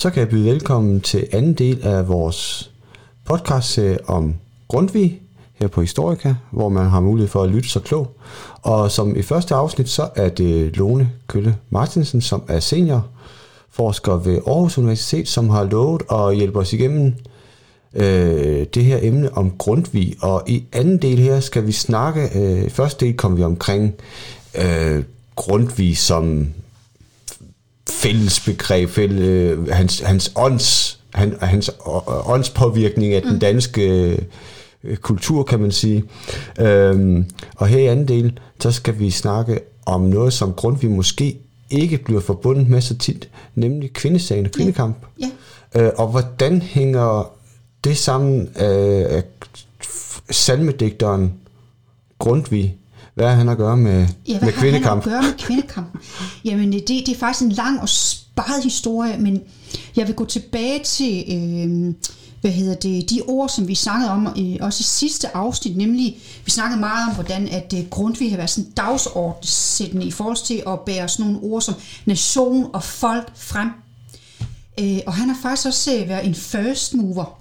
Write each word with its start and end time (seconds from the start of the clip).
så 0.00 0.10
kan 0.10 0.20
jeg 0.20 0.28
byde 0.28 0.44
velkommen 0.44 1.00
til 1.00 1.26
anden 1.32 1.52
del 1.52 1.82
af 1.82 2.08
vores 2.08 2.70
podcast 3.24 3.78
om 4.06 4.34
Grundtvig 4.68 5.20
her 5.54 5.68
på 5.68 5.80
Historika, 5.80 6.34
hvor 6.50 6.68
man 6.68 6.86
har 6.86 7.00
mulighed 7.00 7.28
for 7.28 7.42
at 7.42 7.50
lytte 7.50 7.68
så 7.68 7.80
klog. 7.80 8.16
Og 8.62 8.90
som 8.90 9.16
i 9.16 9.22
første 9.22 9.54
afsnit, 9.54 9.88
så 9.88 10.08
er 10.16 10.28
det 10.28 10.76
Lone 10.76 11.10
Kølle 11.26 11.56
Martinsen, 11.70 12.20
som 12.20 12.42
er 12.48 12.60
senior 12.60 13.06
forsker 13.70 14.16
ved 14.16 14.38
Aarhus 14.46 14.78
Universitet, 14.78 15.28
som 15.28 15.48
har 15.48 15.64
lovet 15.64 16.02
at 16.12 16.36
hjælpe 16.36 16.58
os 16.58 16.72
igennem 16.72 17.14
øh, 17.94 18.66
det 18.74 18.84
her 18.84 18.98
emne 19.02 19.36
om 19.36 19.50
Grundtvig. 19.50 20.16
Og 20.20 20.42
i 20.46 20.64
anden 20.72 21.02
del 21.02 21.18
her 21.18 21.40
skal 21.40 21.66
vi 21.66 21.72
snakke, 21.72 22.28
øh, 22.34 22.70
første 22.70 23.06
del 23.06 23.16
kommer 23.16 23.38
vi 23.38 23.44
omkring 23.44 23.94
øh, 24.58 25.02
Grundtvig 25.36 25.98
som 25.98 26.48
fællesbegreb, 27.98 28.88
fælles, 28.88 29.20
øh, 29.20 29.68
hans, 29.68 30.00
hans 30.00 30.32
ånds, 30.36 31.00
han, 31.14 31.36
hans 31.40 31.70
åndspåvirkning 32.26 33.14
af 33.14 33.22
den 33.22 33.32
mm. 33.32 33.40
danske 33.40 34.16
øh, 34.84 34.96
kultur, 34.96 35.42
kan 35.42 35.60
man 35.60 35.72
sige. 35.72 36.04
Øhm, 36.60 37.24
og 37.56 37.66
her 37.66 37.78
i 37.78 37.86
anden 37.86 38.08
del, 38.08 38.38
så 38.60 38.72
skal 38.72 38.98
vi 38.98 39.10
snakke 39.10 39.60
om 39.86 40.00
noget, 40.00 40.32
som 40.32 40.52
Grundtvig 40.52 40.90
måske 40.90 41.38
ikke 41.70 41.98
bliver 41.98 42.20
forbundet 42.20 42.68
med 42.68 42.80
så 42.80 42.98
tit, 42.98 43.28
nemlig 43.54 43.92
kvindesagen 43.92 44.46
og 44.46 44.52
kvindekamp. 44.52 44.96
Ja. 45.20 45.30
Ja. 45.74 45.82
Øh, 45.82 45.92
og 45.96 46.08
hvordan 46.08 46.62
hænger 46.62 47.30
det 47.84 47.96
sammen 47.96 48.48
af 48.56 49.22
salmedigteren 50.30 51.32
Grundtvig 52.18 52.76
hvad 53.18 53.28
har 53.28 53.34
han 53.34 53.48
at 53.48 53.56
gøre 53.56 53.76
med, 53.76 54.08
ja, 54.28 54.38
med 54.40 54.52
kvindekamp? 54.52 55.02
hvad 55.02 55.12
har 55.12 55.22
han 55.22 55.30
at 55.32 55.38
gøre 55.38 55.38
med 55.38 55.38
kvindekamp? 55.38 55.98
Jamen, 56.44 56.72
det, 56.72 56.88
det 56.88 57.08
er 57.08 57.18
faktisk 57.18 57.44
en 57.44 57.52
lang 57.52 57.80
og 57.80 57.88
sparet 57.88 58.64
historie, 58.64 59.18
men 59.18 59.40
jeg 59.96 60.06
vil 60.06 60.14
gå 60.14 60.24
tilbage 60.24 60.82
til, 60.84 61.24
øh, 61.28 61.94
hvad 62.40 62.50
hedder 62.50 62.74
det, 62.74 63.10
de 63.10 63.20
ord, 63.26 63.48
som 63.48 63.68
vi 63.68 63.74
snakkede 63.74 64.10
om 64.10 64.26
øh, 64.26 64.56
også 64.60 64.80
i 64.80 64.84
sidste 64.84 65.36
afsnit, 65.36 65.76
nemlig, 65.76 66.18
vi 66.44 66.50
snakkede 66.50 66.80
meget 66.80 67.08
om, 67.08 67.14
hvordan 67.14 67.48
at 67.48 67.74
øh, 67.76 67.88
Grundtvig 67.90 68.30
har 68.30 68.36
været 68.36 68.50
sådan 68.50 68.70
dagsordensættende 68.70 70.06
i 70.06 70.10
forhold 70.10 70.44
til 70.44 70.62
at 70.66 70.80
bære 70.86 71.08
sådan 71.08 71.32
nogle 71.32 71.52
ord 71.52 71.62
som 71.62 71.74
nation 72.06 72.70
og 72.72 72.82
folk 72.82 73.32
frem. 73.36 73.68
Øh, 74.80 74.98
og 75.06 75.14
han 75.14 75.28
har 75.28 75.36
faktisk 75.42 75.66
også 75.66 75.96
øh, 75.96 76.08
været 76.08 76.26
en 76.26 76.34
first 76.34 76.94
mover 76.94 77.40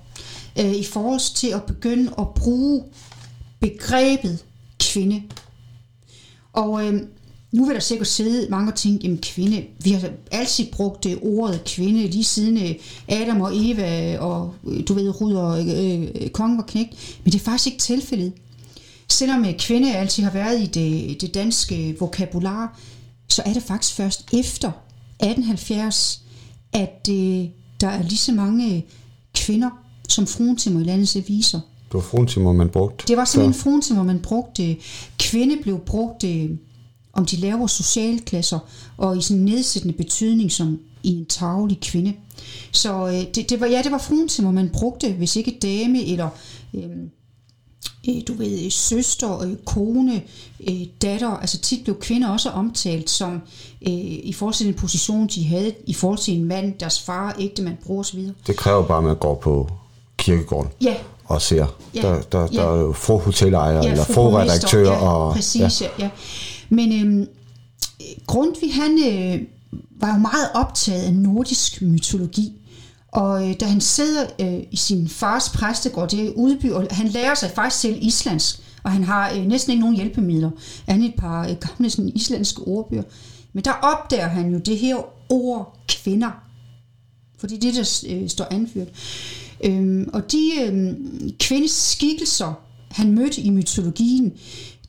øh, 0.60 0.72
i 0.72 0.84
forhold 0.84 1.36
til 1.36 1.48
at 1.48 1.64
begynde 1.64 2.12
at 2.20 2.28
bruge 2.36 2.84
begrebet 3.60 4.44
kvinde 4.80 5.24
og 6.58 6.86
øh, 6.86 7.02
nu 7.52 7.66
vil 7.66 7.76
der 7.76 7.82
sikkert 7.82 8.08
sidde 8.08 8.50
mange 8.50 8.72
og 8.72 8.76
tænke, 8.76 9.04
jamen 9.04 9.18
kvinde, 9.22 9.66
vi 9.84 9.92
har 9.92 10.10
altid 10.32 10.66
brugt 10.72 11.04
det 11.04 11.20
ordet 11.22 11.64
kvinde, 11.64 12.08
lige 12.08 12.24
siden 12.24 12.58
øh, 12.58 12.76
Adam 13.08 13.42
og 13.42 13.52
Eva 13.54 14.20
og 14.20 14.54
øh, 14.68 14.88
du 14.88 14.94
ved, 14.94 15.22
Rud 15.22 15.34
og 15.34 15.68
øh, 15.68 16.30
kongen 16.30 16.58
var 16.58 16.64
knægt, 16.64 17.20
men 17.24 17.34
det 17.34 17.40
er 17.40 17.44
faktisk 17.44 17.68
ikke 17.68 17.80
tilfældet. 17.80 18.34
Selvom 19.10 19.46
kvinde 19.60 19.96
altid 19.96 20.24
har 20.24 20.32
været 20.32 20.62
i 20.62 20.66
det, 20.66 21.22
det 21.22 21.34
danske 21.34 21.96
vokabular, 22.00 22.80
så 23.28 23.42
er 23.46 23.54
det 23.54 23.64
faktisk 23.64 23.96
først 23.96 24.26
efter 24.34 24.68
1870, 24.68 26.22
at 26.74 27.08
øh, 27.10 27.46
der 27.82 27.88
er 27.88 28.04
lige 28.04 28.18
så 28.18 28.32
mange 28.32 28.86
kvinder 29.36 29.70
som 30.10 30.28
fruentimmer 30.28 30.82
i 30.82 30.84
landets 30.84 31.16
aviser. 31.16 31.60
Det 31.88 31.94
var 31.94 32.02
fruentimmer, 32.02 32.54
man 32.54 32.70
brugte. 32.70 33.08
Det 33.08 33.18
var 33.18 33.26
simpelthen 33.26 33.64
fruentimmer, 33.64 34.04
man 34.04 34.20
brugte. 34.20 34.78
Kvinde 35.20 35.58
blev 35.64 35.80
brugt 35.80 36.24
øh, 36.24 36.50
om 37.14 37.26
de 37.26 37.36
lavere 37.36 37.70
socialklasser, 37.70 38.60
og 38.98 39.18
i 39.18 39.22
sådan 39.22 39.38
en 39.38 39.46
nedsættende 39.46 39.98
betydning 39.98 40.52
som 40.52 40.80
i 41.04 41.10
en 41.10 41.26
tagelig 41.26 41.80
kvinde. 41.82 42.14
Så 42.72 43.08
øh, 43.08 43.36
det, 43.36 43.50
det 43.50 43.62
var, 43.62 43.68
ja, 43.68 43.82
det 43.84 43.92
var 43.92 43.98
fruentimmer, 43.98 44.52
man 44.52 44.70
brugte, 44.70 45.14
hvis 45.14 45.36
ikke 45.36 45.58
dame 45.62 46.06
eller 46.06 46.30
øh, 46.74 46.84
øh, 48.10 48.22
du 48.28 48.34
ved, 48.34 48.70
søster, 48.70 49.56
kone, 49.66 50.22
datter, 51.02 51.30
altså 51.30 51.58
tit 51.58 51.84
blev 51.84 52.00
kvinder 52.00 52.30
også 52.30 52.50
omtalt 52.50 53.10
som 53.10 53.34
øh, 53.88 53.94
i 54.24 54.34
forhold 54.34 54.54
til 54.54 54.66
den 54.66 54.74
position, 54.74 55.28
de 55.28 55.46
havde, 55.46 55.74
i 55.86 55.94
forhold 55.94 56.20
til 56.20 56.34
en 56.34 56.44
mand, 56.44 56.74
deres 56.80 57.02
far, 57.02 57.36
ægtemand, 57.40 57.78
bror 57.86 58.00
osv. 58.00 58.30
Det 58.48 58.56
kræver 58.56 58.88
bare, 58.88 58.98
at 58.98 59.04
man 59.04 59.16
går 59.16 59.36
på 59.36 59.70
kirkegården. 60.18 60.72
Ja, 60.82 60.96
og 61.28 61.42
ser. 61.42 61.66
Ja. 61.96 62.02
Der, 62.02 62.22
der, 62.22 62.40
Ja. 62.42 62.48
der 62.48 62.74
er 62.74 62.80
jo 62.82 62.94
få 62.94 63.18
hotelejere 63.18 63.84
Ja, 63.84 63.92
eller 63.92 64.04
få 64.04 64.38
redaktører. 64.38 64.92
ja, 64.92 65.10
og, 65.10 65.34
præcis, 65.34 65.82
ja. 65.82 65.88
ja. 66.00 66.10
Men 66.70 67.02
øhm, 67.02 67.28
Grundtvig, 68.28 68.74
han 68.76 68.92
øh, 68.92 69.42
var 70.00 70.14
jo 70.14 70.20
meget 70.20 70.50
optaget 70.54 71.04
af 71.04 71.14
nordisk 71.14 71.82
mytologi. 71.82 72.54
Og 73.12 73.50
øh, 73.50 73.56
da 73.60 73.66
han 73.66 73.82
sidder 73.82 74.26
øh, 74.40 74.60
i 74.72 74.76
sin 74.76 75.10
fars 75.10 75.50
præstegård, 75.50 76.10
det 76.10 76.28
er 76.28 76.32
udby, 76.36 76.72
og 76.72 76.88
han 76.92 77.08
lærer 77.08 77.36
sig 77.36 77.52
faktisk 77.56 77.82
selv 77.82 77.98
islandsk, 78.02 78.60
og 78.84 78.92
han 78.92 79.04
har 79.04 79.32
øh, 79.32 79.46
næsten 79.46 79.72
ikke 79.72 79.82
nogen 79.82 79.96
hjælpemidler, 79.96 80.50
andet 80.88 81.10
et 81.10 81.16
par 81.16 81.48
øh, 81.48 81.56
gamle 81.56 81.90
sådan, 81.90 82.12
islandske 82.16 82.62
ordbøger. 82.62 83.04
Men 83.54 83.64
der 83.66 83.72
opdager 83.72 84.28
han 84.28 84.52
jo 84.54 84.58
det 84.60 84.78
her 84.78 84.98
ord 85.30 85.78
kvinder, 85.88 86.32
fordi 87.40 87.56
det 87.58 87.64
det, 87.76 88.02
der 88.08 88.16
øh, 88.22 88.30
står 88.30 88.48
anført. 88.52 88.88
Øhm, 89.64 90.10
og 90.14 90.32
de 90.32 90.52
øhm, 90.62 91.32
kvindeskikkelser, 91.40 92.54
han 92.92 93.12
mødte 93.12 93.42
i 93.42 93.50
mytologien, 93.50 94.34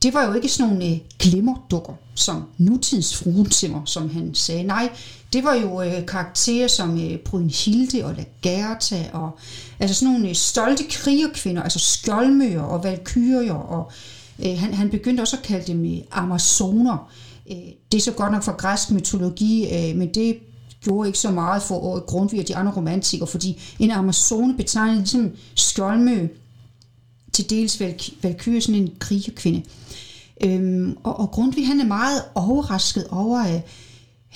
det 0.03 0.15
var 0.15 0.27
jo 0.27 0.33
ikke 0.33 0.49
sådan 0.49 0.73
nogle 0.73 0.87
øh, 0.87 0.99
glimmerdukker, 1.19 1.93
som 2.15 2.45
nutidens 2.59 3.17
fruentimmer, 3.17 3.85
som 3.85 4.11
han 4.11 4.35
sagde. 4.35 4.63
Nej, 4.63 4.91
det 5.33 5.45
var 5.45 5.55
jo 5.55 5.83
øh, 5.83 6.07
karakterer 6.07 6.69
som 6.69 7.01
øh, 7.01 7.19
Brynhilde 7.19 8.05
og 8.05 8.15
Lagerta, 8.15 9.11
og 9.13 9.31
altså 9.79 9.95
sådan 9.95 10.13
nogle 10.13 10.29
øh, 10.29 10.35
stolte 10.35 10.85
krigerkvinder, 10.91 11.63
altså 11.63 11.79
skjoldmøer 11.79 12.61
og 12.61 12.85
valkyrier, 12.85 13.55
og 13.55 13.93
øh, 14.39 14.59
han, 14.59 14.75
han 14.75 14.91
begyndte 14.91 15.21
også 15.21 15.37
at 15.37 15.43
kalde 15.43 15.73
dem 15.73 15.85
øh, 15.85 15.99
amazoner. 16.11 17.11
Øh, 17.51 17.57
det 17.93 17.99
er 17.99 18.03
så 18.03 18.13
godt 18.13 18.33
nok 18.33 18.43
fra 18.43 18.53
græsk 18.53 18.91
mytologi, 18.91 19.65
øh, 19.65 19.97
men 19.97 20.15
det 20.15 20.39
gjorde 20.85 21.09
ikke 21.09 21.19
så 21.19 21.31
meget 21.31 21.63
for 21.63 21.97
øh, 21.97 22.03
Grundtvig 22.03 22.41
og 22.41 22.49
de 22.49 22.57
andre 22.57 22.73
romantikere, 22.77 23.27
fordi 23.27 23.61
en 23.79 23.91
amazone 23.91 24.57
betegnede 24.57 24.99
ligesom 24.99 25.31
skjoldmø, 25.55 26.29
til 27.33 27.51
dels 27.51 27.81
valkyrie, 28.23 28.61
sådan 28.61 28.83
en 28.83 28.93
krigerkvinde. 28.99 29.63
Øhm, 30.45 30.97
og, 31.03 31.21
og 31.21 31.31
Grundtvig 31.31 31.67
han 31.67 31.81
er 31.81 31.87
meget 31.87 32.23
overrasket 32.35 33.07
over, 33.11 33.39
at 33.39 33.63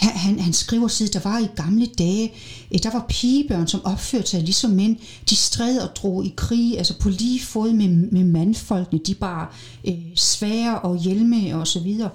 han, 0.02 0.16
han, 0.16 0.40
han 0.40 0.52
skriver 0.52 0.88
sig, 0.88 1.12
der 1.12 1.20
var 1.20 1.38
i 1.38 1.48
gamle 1.56 1.86
dage, 1.86 2.32
øh, 2.74 2.78
der 2.82 2.92
var 2.92 3.06
pigebørn, 3.08 3.66
som 3.66 3.80
opførte 3.84 4.26
sig 4.26 4.42
ligesom 4.42 4.70
mænd. 4.70 4.96
De 5.30 5.36
stred 5.36 5.78
og 5.78 5.96
drog 5.96 6.24
i 6.24 6.34
krig, 6.36 6.78
altså 6.78 6.98
på 6.98 7.08
lige 7.08 7.40
fod 7.42 7.72
med, 7.72 7.88
med 7.88 8.24
mandfolkene. 8.24 9.00
De 9.06 9.14
bare 9.14 9.46
øh, 9.88 9.94
svære 10.16 10.78
og 10.78 10.96
hjelme 10.96 11.56
og 11.56 11.66
så 11.66 11.80
videre. 11.80 12.10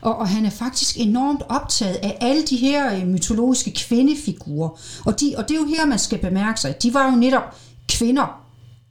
Og, 0.00 0.16
og 0.16 0.28
han 0.28 0.46
er 0.46 0.50
faktisk 0.50 0.96
enormt 0.98 1.42
optaget 1.48 1.96
af 1.96 2.18
alle 2.20 2.42
de 2.42 2.56
her 2.56 2.96
øh, 2.96 3.06
mytologiske 3.06 3.70
kvindefigurer. 3.70 4.68
Og, 5.04 5.20
de, 5.20 5.34
og 5.36 5.48
det 5.48 5.54
er 5.54 5.58
jo 5.58 5.66
her, 5.66 5.86
man 5.86 5.98
skal 5.98 6.18
bemærke 6.18 6.60
sig. 6.60 6.82
De 6.82 6.94
var 6.94 7.10
jo 7.10 7.16
netop 7.16 7.56
kvinder. 7.88 8.40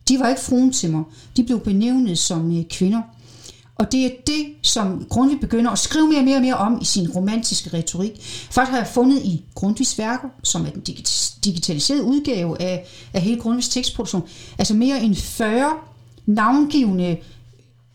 De 0.08 0.20
var 0.20 0.30
ikke 0.30 0.42
fruentimmer. 0.42 1.04
De 1.38 1.44
blev 1.44 1.60
benævnet 1.60 2.18
som 2.18 2.58
øh, 2.58 2.64
kvinder. 2.70 3.02
Og 3.82 3.92
det 3.92 4.06
er 4.06 4.10
det, 4.28 4.46
som 4.62 5.06
Grundtvig 5.10 5.40
begynder 5.40 5.72
at 5.72 5.80
skrive 5.80 6.08
mere 6.08 6.20
og 6.20 6.26
mere 6.26 6.36
og 6.36 6.42
mere 6.42 6.56
om 6.56 6.80
i 6.82 6.86
sin 6.86 7.12
romantiske 7.12 7.78
retorik. 7.78 8.12
Faktisk 8.52 8.72
har 8.72 8.78
jeg 8.78 8.88
fundet 8.88 9.22
i 9.24 9.44
Grundtvigs 9.56 9.98
værker, 9.98 10.28
som 10.44 10.66
er 10.66 10.70
den 10.70 10.82
digitaliserede 11.46 12.04
udgave 12.04 12.62
af, 12.62 12.88
af 13.14 13.22
hele 13.22 13.42
Grundtvigs 13.42 13.70
tekstproduktion, 13.70 14.24
altså 14.58 14.74
mere 14.74 15.04
end 15.04 15.16
40 15.16 15.74
navngivende 16.26 17.18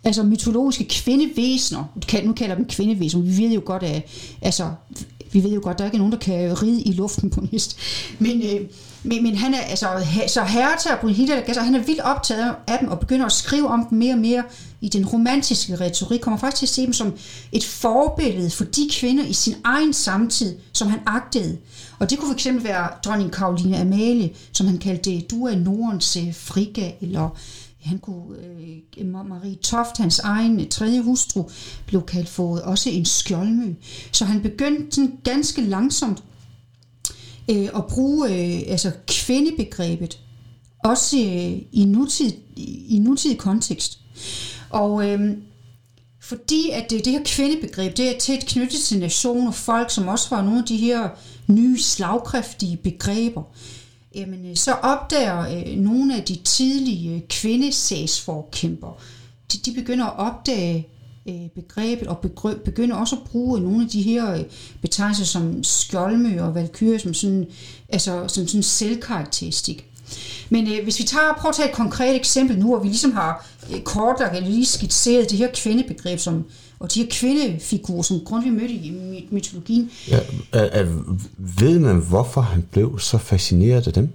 altså 0.04 0.22
mytologiske 0.22 0.84
kvindevæsener. 0.84 1.84
Nu 2.24 2.32
kalder 2.32 2.54
dem 2.54 2.68
kvindevæsener. 2.68 3.22
Vi 3.22 3.42
ved 3.42 3.50
jo 3.50 3.62
godt, 3.64 3.82
at 3.82 4.02
altså, 4.42 4.70
vi 5.32 5.42
ved 5.42 5.50
jo 5.50 5.60
godt, 5.62 5.74
at 5.74 5.78
der 5.78 5.84
ikke 5.84 5.94
er 5.94 5.98
nogen, 5.98 6.12
der 6.12 6.18
kan 6.18 6.62
ride 6.62 6.82
i 6.82 6.92
luften 6.92 7.30
på 7.30 7.40
en 7.40 7.48
hest. 7.52 7.78
Men, 8.18 8.42
øh, 8.42 8.60
men, 9.02 9.22
men 9.22 9.36
han 9.36 9.54
er, 9.54 9.60
altså, 9.60 9.86
så 10.26 10.44
Hertha 10.44 10.94
og 10.94 11.00
Brunhilde, 11.00 11.34
altså, 11.34 11.60
han 11.60 11.74
er 11.74 11.82
vildt 11.82 12.00
optaget 12.00 12.54
af 12.66 12.78
dem 12.78 12.88
og 12.88 13.00
begynder 13.00 13.26
at 13.26 13.32
skrive 13.32 13.68
om 13.68 13.86
dem 13.90 13.98
mere 13.98 14.14
og 14.14 14.18
mere 14.18 14.42
i 14.86 14.88
den 14.88 15.06
romantiske 15.06 15.76
retorik. 15.76 16.20
Kommer 16.20 16.38
faktisk 16.38 16.58
til 16.58 16.66
at 16.66 16.70
se 16.74 16.82
dem 16.82 16.92
som 16.92 17.12
et 17.52 17.64
forbillede 17.64 18.50
for 18.50 18.64
de 18.64 18.90
kvinder 18.92 19.24
i 19.24 19.32
sin 19.32 19.54
egen 19.64 19.92
samtid, 19.92 20.56
som 20.72 20.88
han 20.88 21.00
agtede. 21.06 21.58
Og 21.98 22.10
det 22.10 22.18
kunne 22.18 22.38
fx 22.38 22.46
være 22.60 22.88
dronning 23.04 23.32
Karoline 23.32 23.80
Amalie, 23.80 24.30
som 24.52 24.66
han 24.66 24.78
kaldte 24.78 25.20
du 25.20 25.46
er 25.46 25.56
Nordens 25.56 26.16
øh, 26.16 26.34
frika, 26.34 26.90
eller 27.00 27.28
han 27.80 27.98
kunne, 27.98 28.36
øh, 28.98 29.06
Marie 29.06 29.54
Toft, 29.56 29.98
hans 29.98 30.18
egen 30.18 30.60
øh, 30.60 30.68
tredje 30.68 31.00
hustru, 31.00 31.50
blev 31.86 32.02
kaldt 32.02 32.28
for 32.28 32.58
også 32.58 32.90
en 32.90 33.04
skjoldmø. 33.04 33.74
Så 34.12 34.24
han 34.24 34.42
begyndte 34.42 34.94
sådan 34.94 35.18
ganske 35.24 35.62
langsomt 35.62 36.22
øh, 37.50 37.68
at 37.76 37.86
bruge 37.86 38.28
øh, 38.28 38.62
altså 38.72 38.90
kvindebegrebet, 39.06 40.18
også 40.84 41.16
øh, 41.16 41.62
i, 41.72 41.84
nutid, 41.84 42.32
i 42.88 42.98
nutidig 42.98 43.38
kontekst. 43.38 44.00
Og 44.70 45.08
øhm, 45.08 45.42
fordi 46.20 46.70
at 46.70 46.90
det, 46.90 47.04
det 47.04 47.12
her 47.12 47.24
kvindebegreb, 47.24 47.96
det 47.96 48.14
er 48.14 48.18
tæt 48.18 48.44
knyttet 48.46 48.80
til 48.80 48.98
nation 48.98 49.46
og 49.46 49.54
folk, 49.54 49.90
som 49.90 50.08
også 50.08 50.26
var 50.30 50.42
nogle 50.42 50.58
af 50.58 50.64
de 50.64 50.76
her 50.76 51.08
nye 51.46 51.82
slagkræftige 51.82 52.76
begreber. 52.76 53.42
Jamen, 54.14 54.50
øh, 54.50 54.56
så 54.56 54.72
opdager 54.72 55.40
øh, 55.40 55.76
nogle 55.76 56.16
af 56.16 56.22
de 56.22 56.36
tidlige 56.36 57.14
øh, 57.14 57.20
kvindesagsforkæmper, 57.28 59.00
de, 59.52 59.58
de 59.58 59.74
begynder 59.74 60.04
at 60.04 60.18
opdage 60.18 60.88
øh, 61.28 61.48
begrebet 61.54 62.08
og 62.08 62.18
begynder 62.64 62.96
også 62.96 63.16
at 63.16 63.22
bruge 63.22 63.60
nogle 63.60 63.84
af 63.84 63.90
de 63.90 64.02
her 64.02 64.34
øh, 64.34 64.44
betegnelser 64.82 65.24
som 65.24 65.64
skjoldmø 65.64 66.40
og 66.40 66.54
valkyrie 66.54 66.98
som 66.98 67.14
sådan, 67.14 67.46
altså, 67.88 68.28
som 68.28 68.46
sådan 68.46 68.62
selvkarakteristik. 68.62 69.86
Men 70.50 70.66
øh, 70.72 70.84
hvis 70.84 70.98
vi 70.98 71.04
tager, 71.04 71.34
prøver 71.38 71.50
at 71.50 71.56
tage 71.56 71.68
et 71.68 71.74
konkret 71.74 72.16
eksempel 72.16 72.58
nu, 72.58 72.66
hvor 72.66 72.78
vi 72.78 72.88
ligesom 72.88 73.12
har 73.12 73.46
øh, 73.74 73.80
kortlagt 73.80 74.36
eller 74.36 74.48
lige 74.48 74.66
skitseret 74.66 75.30
det 75.30 75.38
her 75.38 75.48
kvindebegreb, 75.54 76.18
som, 76.18 76.44
og 76.78 76.94
de 76.94 77.00
her 77.00 77.08
kvindefigurer, 77.10 78.02
som 78.02 78.20
Grundtvig 78.20 78.52
mødte 78.52 78.74
i 78.74 79.26
mytologien. 79.30 79.90
Ja, 80.08 80.18
er, 80.52 80.64
er, 80.64 80.86
ved 81.38 81.78
man, 81.78 81.96
hvorfor 81.96 82.40
han 82.40 82.62
blev 82.70 82.98
så 82.98 83.18
fascineret 83.18 83.86
af 83.86 83.92
dem? 83.92 84.08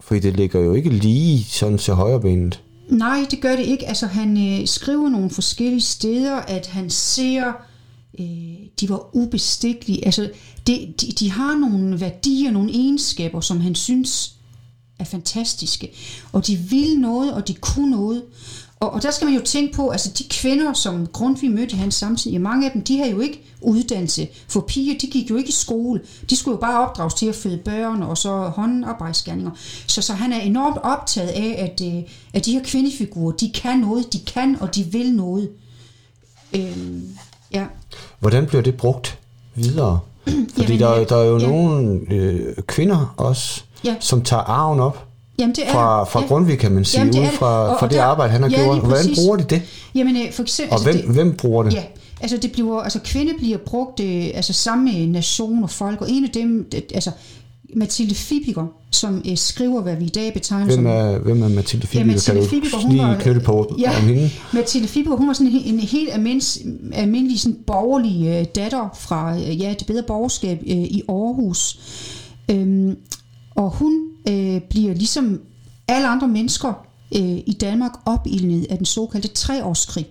Fordi 0.00 0.20
det 0.20 0.36
ligger 0.36 0.60
jo 0.60 0.74
ikke 0.74 0.90
lige 0.90 1.44
sådan 1.44 1.78
til 1.78 1.94
højrebenet. 1.94 2.60
Nej, 2.88 3.26
det 3.30 3.40
gør 3.40 3.56
det 3.56 3.66
ikke. 3.66 3.88
Altså, 3.88 4.06
han 4.06 4.60
øh, 4.60 4.66
skriver 4.68 5.08
nogle 5.08 5.30
forskellige 5.30 5.80
steder, 5.80 6.36
at 6.36 6.66
han 6.66 6.90
ser, 6.90 7.52
øh, 8.20 8.26
de 8.80 8.88
var 8.88 9.16
ubestikkelige. 9.16 10.04
Altså, 10.04 10.30
de, 10.70 10.94
de, 11.00 11.12
de 11.12 11.30
har 11.30 11.54
nogle 11.54 12.00
værdier, 12.00 12.50
nogle 12.50 12.70
egenskaber, 12.70 13.40
som 13.40 13.60
han 13.60 13.74
synes 13.74 14.34
er 14.98 15.04
fantastiske. 15.04 15.92
Og 16.32 16.46
de 16.46 16.56
vil 16.56 16.98
noget, 16.98 17.34
og 17.34 17.48
de 17.48 17.54
kunne 17.54 17.90
noget. 17.90 18.22
Og, 18.80 18.90
og 18.92 19.02
der 19.02 19.10
skal 19.10 19.24
man 19.24 19.34
jo 19.34 19.42
tænke 19.44 19.74
på, 19.74 19.88
altså 19.88 20.10
de 20.18 20.24
kvinder, 20.30 20.72
som 20.72 21.06
Grundtvig 21.06 21.50
mødte 21.50 21.76
han 21.76 21.90
samtidig, 21.90 22.40
mange 22.40 22.66
af 22.66 22.72
dem, 22.72 22.82
de 22.82 22.96
havde 22.96 23.10
jo 23.10 23.20
ikke 23.20 23.42
uddannelse. 23.60 24.28
For 24.48 24.60
piger, 24.60 24.98
de 24.98 25.06
gik 25.06 25.30
jo 25.30 25.36
ikke 25.36 25.48
i 25.48 25.52
skole. 25.52 26.00
De 26.30 26.36
skulle 26.36 26.54
jo 26.54 26.60
bare 26.60 26.88
opdrages 26.88 27.14
til 27.14 27.26
at 27.26 27.34
føde 27.34 27.58
børn 27.58 28.02
og 28.02 28.18
så 28.18 28.30
håndarbejdsgerninger. 28.30 29.50
Så, 29.86 30.02
så 30.02 30.12
han 30.12 30.32
er 30.32 30.40
enormt 30.40 30.78
optaget 30.82 31.28
af, 31.28 31.56
at, 31.58 31.86
øh, 31.86 32.02
at 32.32 32.46
de 32.46 32.52
her 32.52 32.62
kvindefigurer, 32.64 33.32
de 33.32 33.52
kan 33.54 33.78
noget, 33.78 34.12
de 34.12 34.18
kan, 34.18 34.56
og 34.60 34.74
de 34.74 34.84
vil 34.84 35.12
noget. 35.12 35.50
Øhm, 36.52 37.08
ja. 37.52 37.66
Hvordan 38.18 38.46
bliver 38.46 38.62
det 38.62 38.76
brugt 38.76 39.18
videre? 39.54 40.00
Fordi 40.24 40.76
Jamen, 40.76 40.80
der, 40.80 41.04
der 41.04 41.16
er 41.16 41.24
jo 41.24 41.38
ja. 41.38 41.46
nogle 41.46 42.00
øh, 42.10 42.54
kvinder 42.66 43.14
også, 43.16 43.62
ja. 43.84 43.94
som 44.00 44.22
tager 44.22 44.42
arven 44.42 44.80
op 44.80 45.06
Jamen, 45.40 45.54
det 45.54 45.68
er 45.68 45.72
fra, 45.72 46.04
fra 46.04 46.20
ja. 46.20 46.26
Grundtvig, 46.26 46.58
kan 46.58 46.72
man 46.72 46.84
sige, 46.84 47.00
Jamen, 47.00 47.14
det 47.14 47.20
ud 47.20 47.36
fra, 47.36 47.46
og, 47.46 47.78
fra 47.78 47.86
og 47.86 47.90
det 47.90 47.98
der, 47.98 48.04
arbejde, 48.04 48.32
han 48.32 48.42
har 48.42 48.50
ja, 48.50 48.62
gjort. 48.62 48.78
Hvordan 48.78 49.06
bruger 49.14 49.36
de 49.36 49.44
det? 49.44 49.62
Jamen, 49.94 50.16
øh, 50.16 50.32
for 50.32 50.42
eksempel, 50.42 50.72
og 50.72 50.78
altså, 50.80 50.92
hvem, 50.92 51.06
det, 51.06 51.14
hvem 51.14 51.36
bruger 51.36 51.62
det? 51.62 51.74
Ja, 51.74 51.82
altså, 52.20 52.36
det 52.36 52.52
bliver, 52.52 52.80
altså 52.80 53.00
kvinde 53.04 53.32
bliver 53.38 53.58
brugt 53.58 54.00
øh, 54.00 54.30
altså, 54.34 54.52
sammen 54.52 54.94
med 54.94 55.06
nation 55.06 55.62
og 55.62 55.70
folk, 55.70 56.00
og 56.00 56.10
en 56.10 56.24
af 56.24 56.30
dem, 56.30 56.68
det, 56.72 56.92
altså 56.94 57.10
Mathilde 57.74 58.14
Fibiger, 58.14 58.66
som 58.90 59.22
øh, 59.28 59.36
skriver, 59.36 59.82
hvad 59.82 59.96
vi 59.96 60.04
i 60.04 60.08
dag 60.08 60.32
betegner 60.32 60.66
hvem 60.66 60.86
er, 60.86 61.14
som... 61.14 61.22
Hvem 61.22 61.42
er 61.42 61.48
Mathilde 61.48 61.86
Fibiger? 61.86 62.06
Ja, 62.06 62.12
Mathilde 62.12 62.48
Fibiger, 62.48 62.86
hun 62.86 62.98
var, 62.98 63.18
knytte 63.20 63.40
på 63.40 63.74
ja, 63.78 63.96
om 63.96 64.02
hende? 64.02 64.30
Mathilde 64.52 64.88
Fibiger, 64.88 65.16
hun 65.16 65.26
var 65.26 65.32
sådan 65.32 65.52
en, 65.52 65.74
en 65.74 65.80
helt 65.80 66.10
almindelig, 66.12 66.44
almindelig 66.92 67.40
sådan 67.40 67.58
borgerlig 67.66 68.26
øh, 68.26 68.44
datter 68.54 68.88
fra 69.00 69.36
øh, 69.36 69.60
ja, 69.60 69.74
det 69.78 69.86
bedre 69.86 70.02
borgerskab 70.02 70.58
øh, 70.66 70.76
i 70.76 71.02
Aarhus. 71.08 71.80
Øhm, 72.50 72.96
og 73.54 73.70
hun 73.70 74.08
øh, 74.28 74.60
bliver 74.70 74.94
ligesom 74.94 75.40
alle 75.88 76.08
andre 76.08 76.28
mennesker 76.28 76.86
øh, 77.16 77.38
i 77.46 77.56
Danmark 77.60 77.92
opildnet 78.06 78.66
af 78.70 78.76
den 78.76 78.86
såkaldte 78.86 79.28
treårskrig 79.28 80.06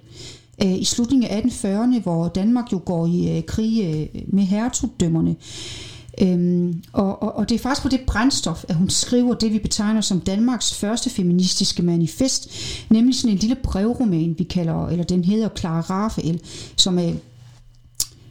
øh, 0.63 0.81
i 0.81 0.83
slutningen 0.83 1.29
af 1.29 1.41
1840'erne, 1.41 2.01
hvor 2.01 2.27
Danmark 2.27 2.71
jo 2.71 2.81
går 2.85 3.06
i 3.06 3.38
øh, 3.38 3.44
krig 3.44 3.83
øh, 3.85 4.21
med 4.27 4.44
hertugdømmerne. 4.44 5.35
Øhm, 6.21 6.83
og, 6.94 7.23
og, 7.23 7.35
og 7.35 7.50
det 7.50 7.56
er 7.56 7.59
faktisk 7.59 7.81
på 7.81 7.89
det 7.89 8.00
brændstof, 8.07 8.63
at 8.67 8.75
hun 8.75 8.89
skriver 8.89 9.33
det, 9.33 9.53
vi 9.53 9.59
betegner 9.59 10.01
som 10.01 10.19
Danmarks 10.19 10.73
første 10.73 11.09
feministiske 11.09 11.83
manifest, 11.83 12.50
nemlig 12.89 13.15
sådan 13.15 13.31
en 13.31 13.38
lille 13.38 13.57
brevroman, 13.63 14.35
vi 14.38 14.44
kalder, 14.44 14.88
eller 14.88 15.03
den 15.03 15.23
hedder 15.23 15.50
Clara 15.57 15.81
Rafael, 15.81 16.41
som 16.75 17.00
er 17.00 17.11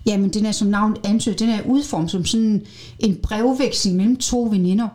Jamen, 0.07 0.31
den 0.31 0.47
er 0.47 0.53
som 0.53 0.69
navn 0.69 0.97
antyder, 1.05 1.37
den 1.37 1.49
er 1.49 1.63
udformet 1.67 2.11
som 2.11 2.25
sådan 2.25 2.63
en 2.99 3.17
brevveksling 3.23 3.97
mellem 3.97 4.17
to 4.17 4.43
veninder. 4.43 4.89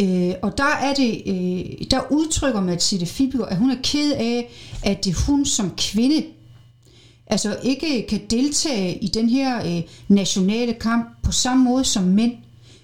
Øh, 0.00 0.34
og 0.42 0.58
der 0.58 0.76
er 0.82 0.94
det, 0.94 1.22
øh, 1.26 1.86
der 1.90 2.00
udtrykker 2.10 2.60
Mathilde 2.60 3.06
Fibiger, 3.06 3.44
at 3.44 3.56
hun 3.56 3.70
er 3.70 3.76
ked 3.82 4.12
af, 4.12 4.50
at 4.82 5.04
det 5.04 5.14
hun 5.14 5.44
som 5.44 5.72
kvinde 5.76 6.24
altså 7.26 7.56
ikke 7.62 8.06
kan 8.08 8.20
deltage 8.30 8.98
i 8.98 9.06
den 9.06 9.28
her 9.28 9.76
øh, 9.76 9.82
nationale 10.08 10.72
kamp 10.72 11.08
på 11.22 11.32
samme 11.32 11.64
måde 11.64 11.84
som 11.84 12.02
mænd. 12.02 12.32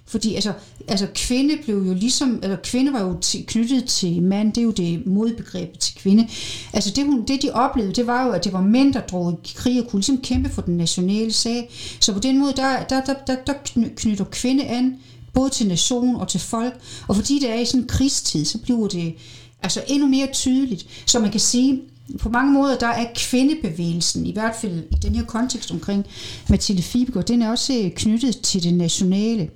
Fordi 0.07 0.35
altså, 0.35 0.53
altså 0.89 1.07
kvinde 1.15 1.59
blev 1.65 1.77
jo 1.87 1.95
ligesom, 1.95 2.41
eller 2.43 2.57
kvinde 2.65 2.93
var 2.93 3.01
jo 3.01 3.19
t- 3.25 3.45
knyttet 3.45 3.85
til 3.85 4.23
mand, 4.23 4.53
det 4.53 4.61
er 4.61 4.65
jo 4.65 4.71
det 4.71 5.07
modbegreb 5.07 5.79
til 5.79 5.95
kvinde. 5.95 6.29
Altså 6.73 6.91
det, 6.97 7.05
hun, 7.05 7.25
det 7.27 7.43
de 7.43 7.51
oplevede, 7.51 7.93
det 7.93 8.07
var 8.07 8.27
jo, 8.27 8.33
at 8.33 8.45
det 8.45 8.53
var 8.53 8.61
mænd, 8.61 8.95
der 8.95 9.01
drog 9.01 9.41
i 9.45 9.51
krig 9.55 9.83
og 9.83 9.89
kunne 9.89 10.01
ligesom 10.01 10.19
kæmpe 10.19 10.49
for 10.49 10.63
den 10.63 10.77
nationale 10.77 11.33
sag. 11.33 11.71
Så 12.01 12.13
på 12.13 12.19
den 12.19 12.39
måde, 12.39 12.53
der, 12.57 12.85
der, 12.85 13.01
der, 13.01 13.15
der, 13.27 13.37
der 13.47 13.53
knytter 13.97 14.25
kvinde 14.25 14.65
an 14.65 14.97
både 15.33 15.51
til 15.51 15.69
nation 15.69 16.17
og 16.17 16.29
til 16.29 16.41
folk. 16.41 16.81
Og 17.09 17.17
fordi 17.17 17.39
det 17.39 17.51
er 17.51 17.61
i 17.61 17.65
sådan 17.65 17.81
en 17.81 17.89
krigstid, 17.89 18.45
så 18.45 18.59
bliver 18.59 18.89
det 18.89 19.15
altså 19.63 19.83
endnu 19.89 20.07
mere 20.07 20.29
tydeligt. 20.33 20.87
Så 21.07 21.19
man 21.19 21.31
kan 21.31 21.41
sige, 21.41 21.81
på 22.19 22.29
mange 22.29 22.53
måder, 22.53 22.79
der 22.79 22.87
er 22.87 23.07
kvindebevægelsen, 23.17 24.27
i 24.27 24.33
hvert 24.33 24.55
fald 24.61 24.83
i 24.91 24.95
den 25.03 25.15
her 25.15 25.25
kontekst 25.25 25.71
omkring 25.71 26.07
Mathilde 26.49 26.83
Fibiger, 26.83 27.23
den 27.23 27.43
er 27.43 27.51
også 27.51 27.73
øh, 27.85 27.91
knyttet 27.91 28.41
til 28.41 28.63
det 28.63 28.75
nationale. 28.75 29.49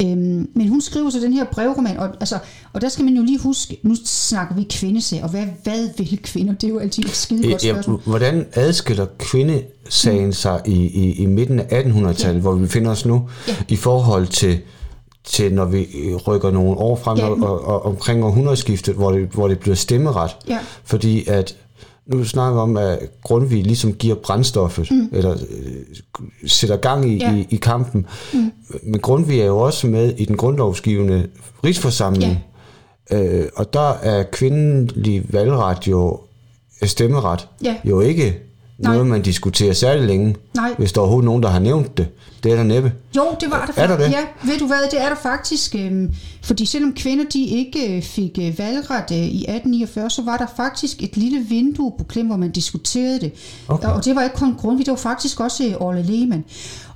Øhm, 0.00 0.48
men 0.54 0.68
hun 0.68 0.80
skriver 0.80 1.10
så 1.10 1.20
den 1.20 1.32
her 1.32 1.44
brevroman, 1.44 1.96
og, 1.96 2.08
altså, 2.20 2.38
og 2.72 2.80
der 2.80 2.88
skal 2.88 3.04
man 3.04 3.14
jo 3.14 3.22
lige 3.22 3.38
huske, 3.38 3.78
nu 3.82 3.96
snakker 4.04 4.54
vi 4.54 4.66
kvindesag, 4.70 5.22
og 5.22 5.28
hvad, 5.28 5.46
hvad 5.62 5.88
vil 5.96 6.18
kvinder? 6.22 6.54
Det 6.54 6.64
er 6.64 6.68
jo 6.68 6.78
altid 6.78 7.04
et 7.04 7.16
skide 7.16 7.50
godt 7.50 7.62
spørgsmål. 7.62 8.00
Ja, 8.06 8.10
hvordan 8.10 8.46
adskiller 8.52 9.06
kvindesagen 9.18 10.32
sig 10.32 10.60
i, 10.66 10.86
i, 10.86 11.12
i 11.12 11.26
midten 11.26 11.60
af 11.60 11.82
1800-tallet, 11.82 12.34
ja. 12.34 12.40
hvor 12.40 12.52
vi 12.52 12.60
befinder 12.66 12.90
os 12.90 13.06
nu, 13.06 13.28
ja. 13.48 13.56
i 13.68 13.76
forhold 13.76 14.26
til 14.26 14.60
til 15.26 15.54
når 15.54 15.64
vi 15.64 15.86
rykker 16.26 16.50
nogle 16.50 16.78
år 16.78 16.96
frem 16.96 17.18
ja. 17.18 17.26
og, 17.26 17.64
og, 17.64 17.86
omkring 17.86 18.24
århundredeskiftet, 18.24 18.94
hvor 18.94 19.12
det, 19.12 19.28
hvor 19.28 19.48
det 19.48 19.58
bliver 19.58 19.76
stemmeret. 19.76 20.36
Ja. 20.48 20.58
Fordi 20.84 21.28
at 21.28 21.56
nu 22.06 22.24
snakker 22.24 22.54
vi 22.54 22.60
om, 22.60 22.76
at 22.76 22.98
Grundtvig 23.22 23.62
ligesom 23.62 23.92
giver 23.92 24.14
brændstoffet, 24.14 24.90
mm. 24.90 25.08
eller 25.12 25.32
øh, 25.32 25.96
sætter 26.46 26.76
gang 26.76 27.10
i, 27.10 27.16
ja. 27.16 27.34
i, 27.34 27.46
i 27.50 27.56
kampen. 27.56 28.06
Mm. 28.34 28.52
Men 28.82 29.00
Grundtvig 29.00 29.40
er 29.40 29.46
jo 29.46 29.58
også 29.58 29.86
med 29.86 30.14
i 30.16 30.24
den 30.24 30.36
grundlovsgivende 30.36 31.28
rigsforsamling, 31.64 32.44
ja. 33.10 33.22
øh, 33.22 33.48
og 33.56 33.72
der 33.72 33.90
er 33.90 34.22
kvindelig 34.22 35.24
valgret 35.32 35.86
jo 35.86 36.20
stemmeret 36.82 37.48
ja. 37.64 37.76
jo 37.84 38.00
ikke 38.00 38.45
Nej. 38.78 38.92
noget, 38.92 39.06
man 39.06 39.22
diskuterer 39.22 39.72
særlig 39.72 40.06
længe, 40.06 40.36
Nej. 40.54 40.74
hvis 40.78 40.92
der 40.92 41.00
er 41.00 41.02
overhovedet 41.02 41.24
nogen, 41.24 41.42
der 41.42 41.48
har 41.48 41.58
nævnt 41.58 41.98
det. 41.98 42.08
Det 42.42 42.52
er 42.52 42.56
der 42.56 42.62
næppe. 42.62 42.92
Jo, 43.16 43.22
det 43.40 43.50
var 43.50 43.58
der 43.58 43.66
faktisk. 43.66 43.78
Er 43.78 43.86
der 43.86 43.96
det? 43.96 44.10
Ja, 44.10 44.50
ved 44.50 44.58
du 44.58 44.66
hvad, 44.66 44.76
det 44.90 45.02
er 45.02 45.08
der 45.08 45.16
faktisk. 45.22 45.74
Øh, 45.74 46.08
fordi 46.42 46.66
selvom 46.66 46.92
kvinder 46.92 47.24
de 47.32 47.44
ikke 47.44 47.96
øh, 47.96 48.02
fik 48.02 48.38
øh, 48.42 48.58
valgret 48.58 49.10
øh, 49.10 49.18
i 49.18 49.44
1849, 49.44 50.10
så 50.10 50.22
var 50.22 50.36
der 50.36 50.46
faktisk 50.56 51.02
et 51.02 51.16
lille 51.16 51.38
vindue 51.48 51.92
på 51.98 52.04
Klem, 52.04 52.26
hvor 52.26 52.36
man 52.36 52.50
diskuterede 52.50 53.20
det. 53.20 53.32
Okay. 53.68 53.88
Og 53.88 54.04
det 54.04 54.16
var 54.16 54.22
ikke 54.22 54.36
kun 54.36 54.54
Grundtvig, 54.54 54.86
det 54.86 54.92
var 54.92 54.98
faktisk 54.98 55.40
også 55.40 55.66
øh, 55.66 55.74
Orle 55.80 56.02
Lehmann. 56.02 56.44